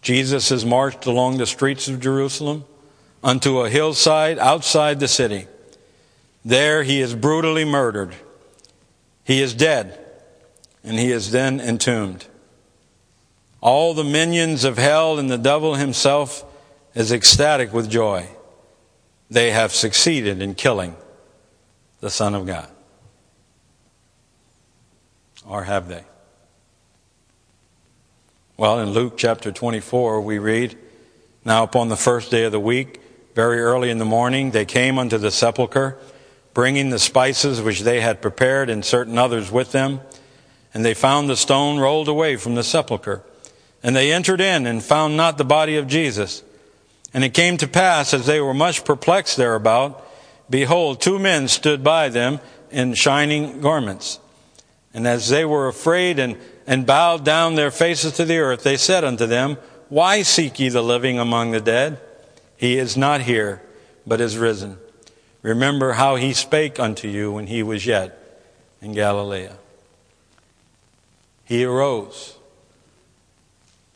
Jesus 0.01 0.51
is 0.51 0.65
marched 0.65 1.05
along 1.05 1.37
the 1.37 1.45
streets 1.45 1.87
of 1.87 1.99
Jerusalem 1.99 2.65
unto 3.23 3.59
a 3.59 3.69
hillside 3.69 4.39
outside 4.39 4.99
the 4.99 5.07
city. 5.07 5.47
There 6.45 6.83
he 6.83 7.01
is 7.01 7.15
brutally 7.15 7.65
murdered. 7.65 8.15
He 9.23 9.41
is 9.41 9.53
dead, 9.53 9.99
and 10.83 10.97
he 10.97 11.11
is 11.11 11.31
then 11.31 11.59
entombed. 11.59 12.25
All 13.61 13.93
the 13.93 14.05
minions 14.05 14.63
of 14.63 14.77
hell 14.77 15.19
and 15.19 15.29
the 15.29 15.37
devil 15.37 15.75
himself 15.75 16.45
is 16.95 17.11
ecstatic 17.11 17.73
with 17.73 17.89
joy. 17.89 18.27
They 19.29 19.51
have 19.51 19.73
succeeded 19.73 20.41
in 20.41 20.55
killing 20.55 20.95
the 21.99 22.09
Son 22.09 22.33
of 22.33 22.47
God. 22.47 22.69
Or 25.45 25.65
have 25.65 25.89
they? 25.89 26.03
Well, 28.59 28.81
in 28.81 28.89
Luke 28.89 29.13
chapter 29.15 29.53
24, 29.53 30.19
we 30.19 30.37
read, 30.37 30.77
Now 31.45 31.63
upon 31.63 31.87
the 31.87 31.95
first 31.95 32.29
day 32.29 32.43
of 32.43 32.51
the 32.51 32.59
week, 32.59 32.99
very 33.33 33.61
early 33.61 33.89
in 33.89 33.99
the 33.99 34.03
morning, 34.03 34.51
they 34.51 34.65
came 34.65 34.99
unto 34.99 35.17
the 35.17 35.31
sepulchre, 35.31 35.97
bringing 36.53 36.89
the 36.89 36.99
spices 36.99 37.61
which 37.61 37.83
they 37.83 38.01
had 38.01 38.21
prepared, 38.21 38.69
and 38.69 38.83
certain 38.83 39.17
others 39.17 39.49
with 39.49 39.71
them. 39.71 40.01
And 40.73 40.83
they 40.83 40.93
found 40.93 41.29
the 41.29 41.37
stone 41.37 41.79
rolled 41.79 42.09
away 42.09 42.35
from 42.35 42.55
the 42.55 42.63
sepulchre. 42.63 43.23
And 43.81 43.95
they 43.95 44.11
entered 44.11 44.41
in 44.41 44.67
and 44.67 44.83
found 44.83 45.15
not 45.15 45.37
the 45.37 45.45
body 45.45 45.77
of 45.77 45.87
Jesus. 45.87 46.43
And 47.13 47.23
it 47.23 47.33
came 47.33 47.55
to 47.59 47.65
pass, 47.65 48.13
as 48.13 48.25
they 48.25 48.41
were 48.41 48.53
much 48.53 48.83
perplexed 48.83 49.37
thereabout, 49.37 50.05
behold, 50.49 50.99
two 50.99 51.17
men 51.17 51.47
stood 51.47 51.81
by 51.81 52.09
them 52.09 52.41
in 52.71 52.93
shining 52.93 53.61
garments. 53.61 54.19
And 54.93 55.07
as 55.07 55.29
they 55.29 55.45
were 55.45 55.69
afraid 55.69 56.19
and, 56.19 56.35
and 56.69 56.85
bowed 56.85 57.25
down 57.25 57.55
their 57.55 57.71
faces 57.71 58.13
to 58.13 58.23
the 58.23 58.37
earth, 58.37 58.61
they 58.61 58.77
said 58.77 59.03
unto 59.03 59.25
them, 59.25 59.57
Why 59.89 60.21
seek 60.21 60.59
ye 60.59 60.69
the 60.69 60.83
living 60.83 61.17
among 61.17 61.49
the 61.49 61.59
dead? 61.59 61.99
He 62.57 62.77
is 62.77 62.95
not 62.95 63.21
here, 63.21 63.63
but 64.05 64.21
is 64.21 64.37
risen. 64.37 64.77
Remember 65.41 65.93
how 65.93 66.15
he 66.15 66.31
spake 66.31 66.79
unto 66.79 67.07
you 67.07 67.31
when 67.31 67.47
he 67.47 67.63
was 67.63 67.87
yet 67.87 68.45
in 68.83 68.93
Galilee. 68.93 69.47
He 71.43 71.65
arose. 71.65 72.37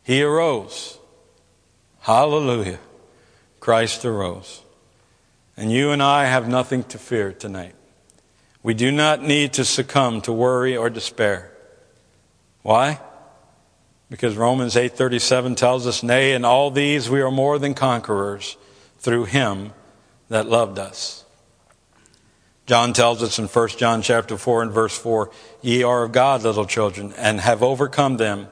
He 0.02 0.24
arose. 0.24 0.98
Hallelujah. 2.00 2.80
Christ 3.60 4.04
arose. 4.04 4.64
And 5.56 5.72
you 5.72 5.92
and 5.92 6.02
I 6.02 6.26
have 6.26 6.48
nothing 6.48 6.84
to 6.86 6.98
fear 6.98 7.34
tonight. 7.34 7.76
We 8.64 8.74
do 8.74 8.92
not 8.92 9.22
need 9.22 9.54
to 9.54 9.64
succumb 9.64 10.22
to 10.22 10.34
worry 10.34 10.76
or 10.76 10.90
despair. 10.90 11.53
Why? 12.64 12.99
Because 14.09 14.36
Romans 14.36 14.76
8:37 14.76 15.55
tells 15.55 15.86
us, 15.86 16.01
"Nay, 16.01 16.34
in 16.34 16.45
all 16.45 16.72
these 16.72 17.09
we 17.09 17.22
are 17.22 17.32
more 17.32 17.59
than 17.59 17.74
conquerors 17.74 18.57
through 18.99 19.26
him 19.26 19.74
that 20.30 20.47
loved 20.47 20.80
us." 20.80 21.26
John 22.66 22.93
tells 22.93 23.22
us 23.22 23.38
in 23.38 23.47
1 23.47 23.78
John 23.78 24.01
chapter 24.01 24.38
4 24.38 24.64
and 24.64 24.72
verse 24.72 24.97
4, 24.97 25.30
"Ye 25.61 25.84
are 25.84 26.03
of 26.03 26.14
God, 26.14 26.43
little 26.43 26.66
children, 26.66 27.14
and 27.18 27.41
have 27.41 27.61
overcome 27.61 28.16
them, 28.18 28.47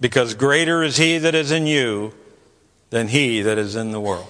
because 0.00 0.32
greater 0.32 0.82
is 0.82 0.96
he 0.96 1.18
that 1.18 1.34
is 1.34 1.50
in 1.50 1.66
you 1.66 2.14
than 2.88 3.08
he 3.08 3.42
that 3.42 3.58
is 3.58 3.76
in 3.76 3.90
the 3.92 4.00
world." 4.00 4.28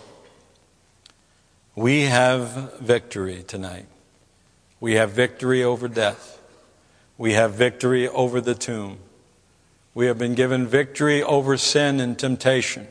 We 1.76 2.06
have 2.06 2.74
victory 2.80 3.44
tonight. 3.46 3.86
We 4.80 4.94
have 4.94 5.10
victory 5.10 5.62
over 5.62 5.86
death. 5.86 6.38
We 7.16 7.34
have 7.34 7.52
victory 7.52 8.08
over 8.08 8.40
the 8.40 8.56
tomb. 8.56 8.98
We 10.00 10.06
have 10.06 10.16
been 10.16 10.34
given 10.34 10.66
victory 10.66 11.22
over 11.22 11.58
sin 11.58 12.00
and 12.00 12.18
temptation. 12.18 12.88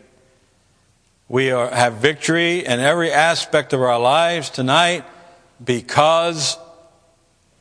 We 1.27 1.49
are, 1.49 1.67
have 1.67 1.93
victory 1.95 2.63
in 2.63 2.79
every 2.79 3.11
aspect 3.11 3.73
of 3.73 3.81
our 3.81 3.99
lives 3.99 4.51
tonight 4.51 5.05
because 5.63 6.55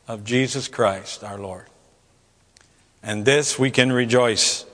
of 0.06 0.22
Jesus 0.22 0.68
Christ, 0.68 1.24
our 1.24 1.38
Lord. 1.38 1.64
And 3.02 3.24
this 3.24 3.58
we 3.58 3.70
can 3.70 3.90
rejoice. 3.90 4.66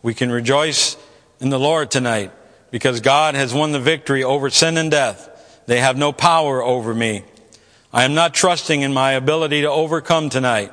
We 0.00 0.14
can 0.14 0.32
rejoice 0.32 0.96
in 1.38 1.50
the 1.50 1.60
Lord 1.60 1.90
tonight 1.90 2.32
because 2.70 3.00
God 3.00 3.34
has 3.34 3.52
won 3.52 3.72
the 3.72 3.80
victory 3.80 4.24
over 4.24 4.48
sin 4.48 4.78
and 4.78 4.90
death. 4.90 5.62
They 5.66 5.80
have 5.80 5.98
no 5.98 6.10
power 6.10 6.62
over 6.62 6.94
me. 6.94 7.24
I 7.92 8.04
am 8.04 8.14
not 8.14 8.32
trusting 8.32 8.80
in 8.80 8.94
my 8.94 9.12
ability 9.12 9.60
to 9.60 9.70
overcome 9.70 10.30
tonight. 10.30 10.72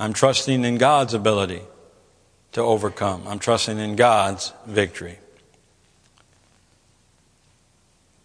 I'm 0.00 0.14
trusting 0.14 0.64
in 0.64 0.78
God's 0.78 1.12
ability 1.12 1.60
to 2.52 2.62
overcome. 2.62 3.28
I'm 3.28 3.38
trusting 3.38 3.78
in 3.78 3.96
God's 3.96 4.54
victory. 4.66 5.18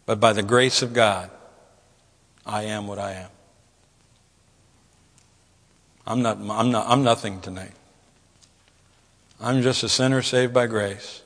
But 0.05 0.21
by 0.21 0.31
the 0.31 0.41
grace 0.41 0.81
of 0.81 0.93
God, 0.93 1.29
I 2.45 2.63
am 2.63 2.87
what 2.87 2.97
I 2.97 3.11
am. 3.11 3.29
I'm 6.07 6.21
not, 6.21 6.37
I'm 6.37 6.71
not, 6.71 6.87
I'm 6.87 7.03
nothing 7.03 7.41
tonight. 7.41 7.73
I'm 9.41 9.61
just 9.61 9.83
a 9.83 9.89
sinner 9.89 10.21
saved 10.21 10.53
by 10.53 10.67
grace. 10.67 11.23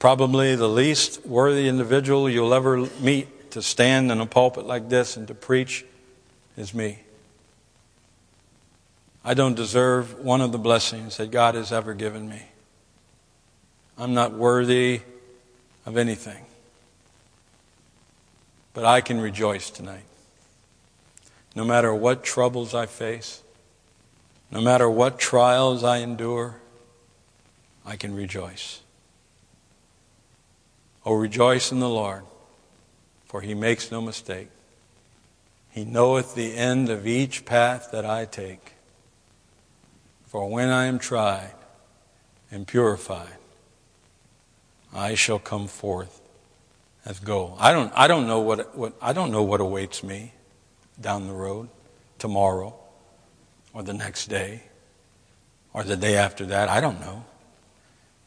Probably 0.00 0.56
the 0.56 0.68
least 0.68 1.24
worthy 1.24 1.68
individual 1.68 2.28
you'll 2.28 2.52
ever 2.52 2.88
meet 2.98 3.52
to 3.52 3.62
stand 3.62 4.10
in 4.10 4.20
a 4.20 4.26
pulpit 4.26 4.66
like 4.66 4.88
this 4.88 5.16
and 5.16 5.28
to 5.28 5.34
preach 5.34 5.84
is 6.56 6.74
me. 6.74 7.03
I 9.24 9.34
don't 9.34 9.54
deserve 9.54 10.18
one 10.18 10.40
of 10.40 10.52
the 10.52 10.58
blessings 10.58 11.16
that 11.16 11.30
God 11.30 11.54
has 11.54 11.72
ever 11.72 11.94
given 11.94 12.28
me. 12.28 12.42
I'm 13.96 14.12
not 14.12 14.32
worthy 14.32 15.00
of 15.86 15.96
anything. 15.96 16.44
But 18.74 18.84
I 18.84 19.00
can 19.00 19.20
rejoice 19.20 19.70
tonight. 19.70 20.04
No 21.54 21.64
matter 21.64 21.94
what 21.94 22.24
troubles 22.24 22.74
I 22.74 22.86
face, 22.86 23.42
no 24.50 24.60
matter 24.60 24.90
what 24.90 25.18
trials 25.18 25.84
I 25.84 25.98
endure, 25.98 26.56
I 27.86 27.96
can 27.96 28.14
rejoice. 28.14 28.80
Oh, 31.06 31.14
rejoice 31.14 31.70
in 31.70 31.80
the 31.80 31.88
Lord 31.88 32.24
for 33.34 33.40
he 33.40 33.52
makes 33.52 33.90
no 33.90 34.00
mistake. 34.00 34.46
He 35.72 35.84
knoweth 35.84 36.36
the 36.36 36.54
end 36.54 36.88
of 36.88 37.04
each 37.04 37.44
path 37.44 37.88
that 37.90 38.06
I 38.06 38.26
take. 38.26 38.73
For 40.34 40.50
when 40.50 40.68
I 40.68 40.86
am 40.86 40.98
tried 40.98 41.54
and 42.50 42.66
purified, 42.66 43.36
I 44.92 45.14
shall 45.14 45.38
come 45.38 45.68
forth 45.68 46.20
as 47.04 47.20
gold. 47.20 47.56
I 47.60 47.72
don't, 47.72 47.92
I 47.94 48.08
don't 48.08 48.26
know 48.26 48.40
what, 48.40 48.76
what, 48.76 48.94
I 49.00 49.12
don't 49.12 49.30
know 49.30 49.44
what 49.44 49.60
awaits 49.60 50.02
me 50.02 50.32
down 51.00 51.28
the 51.28 51.32
road 51.32 51.68
tomorrow 52.18 52.74
or 53.72 53.84
the 53.84 53.92
next 53.92 54.26
day 54.26 54.64
or 55.72 55.84
the 55.84 55.96
day 55.96 56.16
after 56.16 56.46
that. 56.46 56.68
I 56.68 56.80
don't 56.80 56.98
know. 56.98 57.24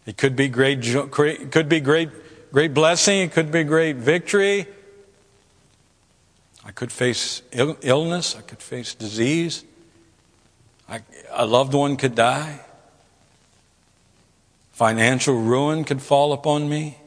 It 0.05 0.15
could 0.15 0.37
be 0.37 0.47
great, 0.47 0.83
could 1.11 1.67
be 1.67 1.81
great, 1.81 2.09
great 2.53 2.73
blessing. 2.73 3.19
It 3.19 3.33
could 3.33 3.51
be 3.51 3.65
great 3.65 3.97
victory. 3.97 4.65
I 6.63 6.71
could 6.71 6.93
face 6.93 7.41
illness, 7.51 8.33
I 8.33 8.43
could 8.43 8.61
face 8.61 8.95
disease, 8.95 9.65
I, 10.89 11.01
a 11.31 11.45
loved 11.45 11.73
one 11.73 11.97
could 11.97 12.15
die, 12.15 12.59
financial 14.71 15.35
ruin 15.35 15.83
could 15.83 16.01
fall 16.01 16.33
upon 16.33 16.69
me. 16.69 16.97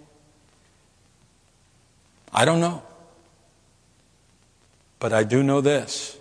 I 2.33 2.45
don't 2.45 2.61
know. 2.61 2.83
But 4.99 5.13
I 5.13 5.25
do 5.25 5.43
know 5.43 5.61
this 5.61 6.17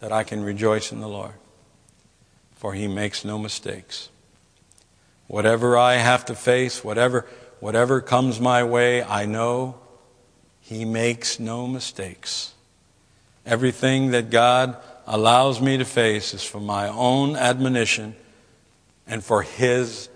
that 0.00 0.12
I 0.12 0.22
can 0.22 0.44
rejoice 0.44 0.92
in 0.92 1.00
the 1.00 1.08
Lord, 1.08 1.32
for 2.56 2.74
He 2.74 2.86
makes 2.86 3.24
no 3.24 3.38
mistakes. 3.38 4.10
Whatever 5.28 5.78
I 5.78 5.94
have 5.94 6.26
to 6.26 6.34
face, 6.34 6.84
whatever, 6.84 7.26
whatever 7.60 8.00
comes 8.02 8.38
my 8.38 8.62
way, 8.62 9.02
I 9.02 9.24
know 9.24 9.76
he 10.60 10.84
makes 10.84 11.38
no 11.40 11.66
mistakes. 11.66 12.52
Everything 13.46 14.10
that 14.10 14.30
God 14.30 14.76
allows 15.06 15.60
me 15.60 15.76
to 15.76 15.84
face 15.84 16.34
is 16.34 16.42
for 16.42 16.60
my 16.60 16.88
own 16.88 17.36
admonition 17.36 18.14
and 19.06 19.22
for 19.22 19.42
His 19.42 20.08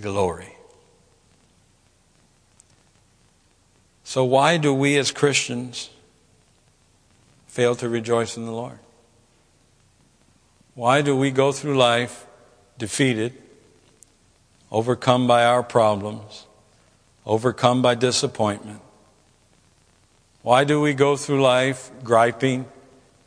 glory. 0.00 0.56
So, 4.04 4.24
why 4.24 4.56
do 4.56 4.72
we 4.72 4.96
as 4.98 5.10
Christians 5.10 5.90
fail 7.48 7.74
to 7.76 7.88
rejoice 7.88 8.36
in 8.36 8.46
the 8.46 8.52
Lord? 8.52 8.78
Why 10.74 11.02
do 11.02 11.16
we 11.16 11.30
go 11.30 11.52
through 11.52 11.76
life 11.76 12.26
defeated, 12.78 13.32
overcome 14.70 15.26
by 15.26 15.44
our 15.44 15.62
problems, 15.62 16.46
overcome 17.24 17.82
by 17.82 17.94
disappointment? 17.94 18.80
Why 20.42 20.62
do 20.62 20.80
we 20.80 20.94
go 20.94 21.16
through 21.16 21.42
life 21.42 21.90
griping 22.04 22.66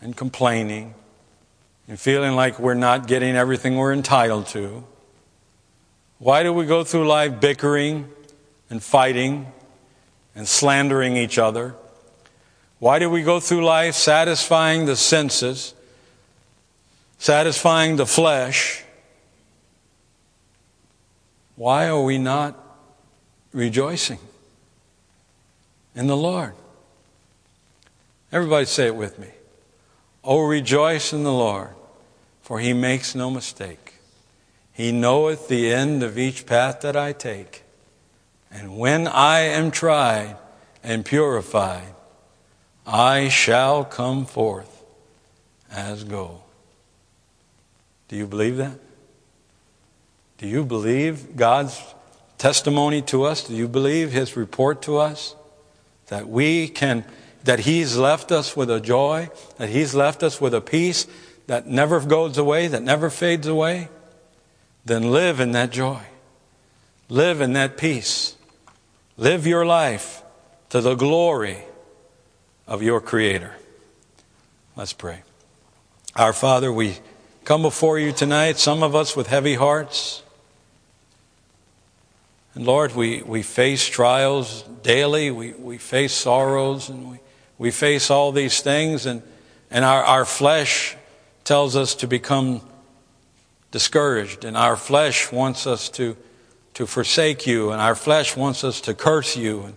and 0.01 0.15
complaining 0.15 0.93
and 1.87 1.99
feeling 1.99 2.35
like 2.35 2.59
we're 2.59 2.73
not 2.73 3.07
getting 3.07 3.35
everything 3.35 3.75
we're 3.75 3.93
entitled 3.93 4.47
to? 4.47 4.83
Why 6.19 6.43
do 6.43 6.53
we 6.53 6.65
go 6.65 6.83
through 6.83 7.07
life 7.07 7.39
bickering 7.39 8.09
and 8.69 8.83
fighting 8.83 9.51
and 10.35 10.47
slandering 10.47 11.17
each 11.17 11.37
other? 11.37 11.75
Why 12.79 12.99
do 12.99 13.09
we 13.09 13.23
go 13.23 13.39
through 13.39 13.65
life 13.65 13.95
satisfying 13.95 14.85
the 14.85 14.95
senses, 14.95 15.73
satisfying 17.17 17.95
the 17.95 18.05
flesh? 18.05 18.83
Why 21.55 21.87
are 21.87 22.01
we 22.01 22.17
not 22.17 22.57
rejoicing 23.51 24.19
in 25.93 26.07
the 26.07 26.15
Lord? 26.15 26.53
Everybody 28.31 28.65
say 28.65 28.85
it 28.85 28.95
with 28.95 29.19
me. 29.19 29.27
Oh, 30.31 30.45
rejoice 30.45 31.11
in 31.11 31.23
the 31.23 31.33
Lord, 31.33 31.69
for 32.43 32.59
he 32.59 32.71
makes 32.71 33.15
no 33.15 33.31
mistake. 33.31 33.95
He 34.71 34.91
knoweth 34.91 35.47
the 35.47 35.73
end 35.73 36.03
of 36.03 36.19
each 36.19 36.45
path 36.45 36.81
that 36.81 36.95
I 36.95 37.13
take. 37.13 37.63
And 38.51 38.77
when 38.77 39.07
I 39.07 39.39
am 39.39 39.71
tried 39.71 40.37
and 40.83 41.03
purified, 41.03 41.95
I 42.85 43.29
shall 43.29 43.83
come 43.83 44.27
forth 44.27 44.83
as 45.71 46.03
gold. 46.03 46.43
Do 48.07 48.15
you 48.15 48.27
believe 48.27 48.57
that? 48.57 48.77
Do 50.37 50.47
you 50.47 50.63
believe 50.63 51.37
God's 51.37 51.81
testimony 52.37 53.01
to 53.01 53.23
us? 53.23 53.47
Do 53.47 53.55
you 53.55 53.67
believe 53.67 54.11
His 54.11 54.37
report 54.37 54.83
to 54.83 54.99
us? 54.99 55.33
That 56.09 56.29
we 56.29 56.67
can, 56.67 57.03
that 57.49 57.61
He's 57.61 57.97
left 57.97 58.31
us 58.31 58.55
with 58.55 58.69
a 58.69 58.79
joy, 58.79 59.27
that 59.57 59.69
He's 59.69 59.95
left 59.95 60.21
us 60.21 60.39
with 60.39 60.53
a 60.53 60.61
peace 60.61 61.07
that 61.47 61.65
never 61.65 61.99
goes 61.99 62.37
away, 62.37 62.67
that 62.67 62.83
never 62.83 63.09
fades 63.09 63.47
away? 63.47 63.89
Then 64.85 65.09
live 65.09 65.39
in 65.39 65.53
that 65.53 65.71
joy. 65.71 65.99
Live 67.09 67.41
in 67.41 67.53
that 67.53 67.75
peace. 67.75 68.35
Live 69.17 69.47
your 69.47 69.65
life 69.65 70.21
to 70.69 70.79
the 70.79 70.93
glory 70.93 71.63
of 72.67 72.83
your 72.83 73.01
Creator. 73.01 73.55
Let's 74.75 74.93
pray. 74.93 75.23
Our 76.15 76.33
Father, 76.33 76.71
we 76.71 76.97
come 77.45 77.63
before 77.63 77.97
you 77.97 78.11
tonight, 78.11 78.59
some 78.59 78.83
of 78.83 78.93
us 78.93 79.15
with 79.15 79.25
heavy 79.25 79.55
hearts. 79.55 80.21
And 82.53 82.67
Lord, 82.67 82.93
we, 82.93 83.23
we 83.23 83.41
face 83.41 83.87
trials 83.87 84.61
daily, 84.83 85.31
we, 85.31 85.53
we 85.53 85.79
face 85.79 86.13
sorrows, 86.13 86.89
and 86.89 87.09
we, 87.09 87.19
we 87.59 87.69
face 87.69 88.09
all 88.09 88.31
these 88.31 88.61
things, 88.61 89.05
and, 89.05 89.21
and 89.69 89.85
our, 89.85 90.03
our 90.03 90.25
flesh 90.25 90.95
tells 91.43 91.75
us 91.75 91.93
to 91.95 92.07
become 92.07 92.61
discouraged, 93.69 94.43
and 94.43 94.57
our 94.57 94.75
flesh 94.75 95.31
wants 95.31 95.67
us 95.67 95.89
to 95.89 96.17
to 96.79 96.87
forsake 96.87 97.45
you, 97.45 97.71
and 97.71 97.81
our 97.81 97.93
flesh 97.93 98.37
wants 98.37 98.63
us 98.63 98.79
to 98.79 98.93
curse 98.93 99.35
you 99.35 99.63
and, 99.63 99.75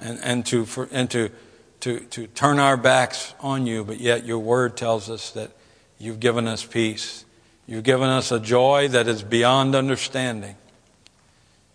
and, 0.00 0.18
and, 0.24 0.46
to, 0.46 0.64
for, 0.64 0.88
and 0.90 1.08
to, 1.08 1.30
to, 1.78 2.00
to 2.00 2.26
turn 2.26 2.58
our 2.58 2.76
backs 2.76 3.32
on 3.38 3.64
you, 3.64 3.84
but 3.84 4.00
yet 4.00 4.26
your 4.26 4.40
word 4.40 4.76
tells 4.76 5.08
us 5.08 5.30
that 5.30 5.52
you've 6.00 6.18
given 6.18 6.48
us 6.48 6.64
peace. 6.64 7.24
You've 7.68 7.84
given 7.84 8.08
us 8.08 8.32
a 8.32 8.40
joy 8.40 8.88
that 8.88 9.06
is 9.06 9.22
beyond 9.22 9.76
understanding 9.76 10.56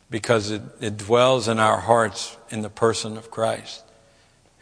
because 0.09 0.51
it, 0.51 0.61
it 0.81 0.97
dwells 0.97 1.47
in 1.47 1.59
our 1.59 1.79
hearts 1.79 2.35
in 2.49 2.61
the 2.61 2.69
person 2.69 3.15
of 3.15 3.31
Christ. 3.31 3.85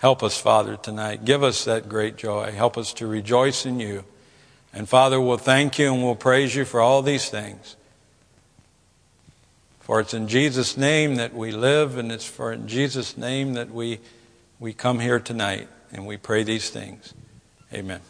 Help 0.05 0.21
us, 0.21 0.37
Father, 0.39 0.77
tonight. 0.77 1.25
Give 1.25 1.41
us 1.41 1.65
that 1.65 1.89
great 1.89 2.15
joy. 2.15 2.51
Help 2.51 2.77
us 2.77 2.93
to 2.93 3.07
rejoice 3.07 3.65
in 3.65 3.79
you. 3.79 4.03
And 4.71 4.87
Father, 4.87 5.19
we'll 5.19 5.39
thank 5.39 5.79
you 5.79 5.91
and 5.91 6.03
we'll 6.03 6.13
praise 6.13 6.53
you 6.53 6.63
for 6.63 6.79
all 6.79 7.01
these 7.01 7.27
things. 7.27 7.75
For 9.79 9.99
it's 9.99 10.13
in 10.13 10.27
Jesus' 10.27 10.77
name 10.77 11.15
that 11.15 11.33
we 11.33 11.51
live, 11.51 11.97
and 11.97 12.11
it's 12.11 12.23
for 12.23 12.53
in 12.53 12.67
Jesus' 12.67 13.17
name 13.17 13.55
that 13.55 13.71
we, 13.71 13.99
we 14.59 14.73
come 14.73 14.99
here 14.99 15.19
tonight, 15.19 15.69
and 15.91 16.05
we 16.05 16.17
pray 16.17 16.43
these 16.43 16.69
things. 16.69 17.11
Amen. 17.73 18.01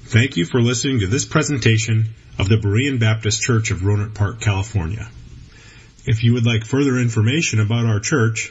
Thank 0.00 0.38
you 0.38 0.46
for 0.46 0.62
listening 0.62 1.00
to 1.00 1.06
this 1.06 1.26
presentation 1.26 2.14
of 2.38 2.48
the 2.48 2.56
Berean 2.56 2.98
Baptist 2.98 3.42
Church 3.42 3.72
of 3.72 3.80
Rohnert 3.80 4.14
Park, 4.14 4.40
California. 4.40 5.06
If 6.06 6.24
you 6.24 6.32
would 6.32 6.46
like 6.46 6.64
further 6.64 6.96
information 6.96 7.60
about 7.60 7.84
our 7.84 8.00
church, 8.00 8.50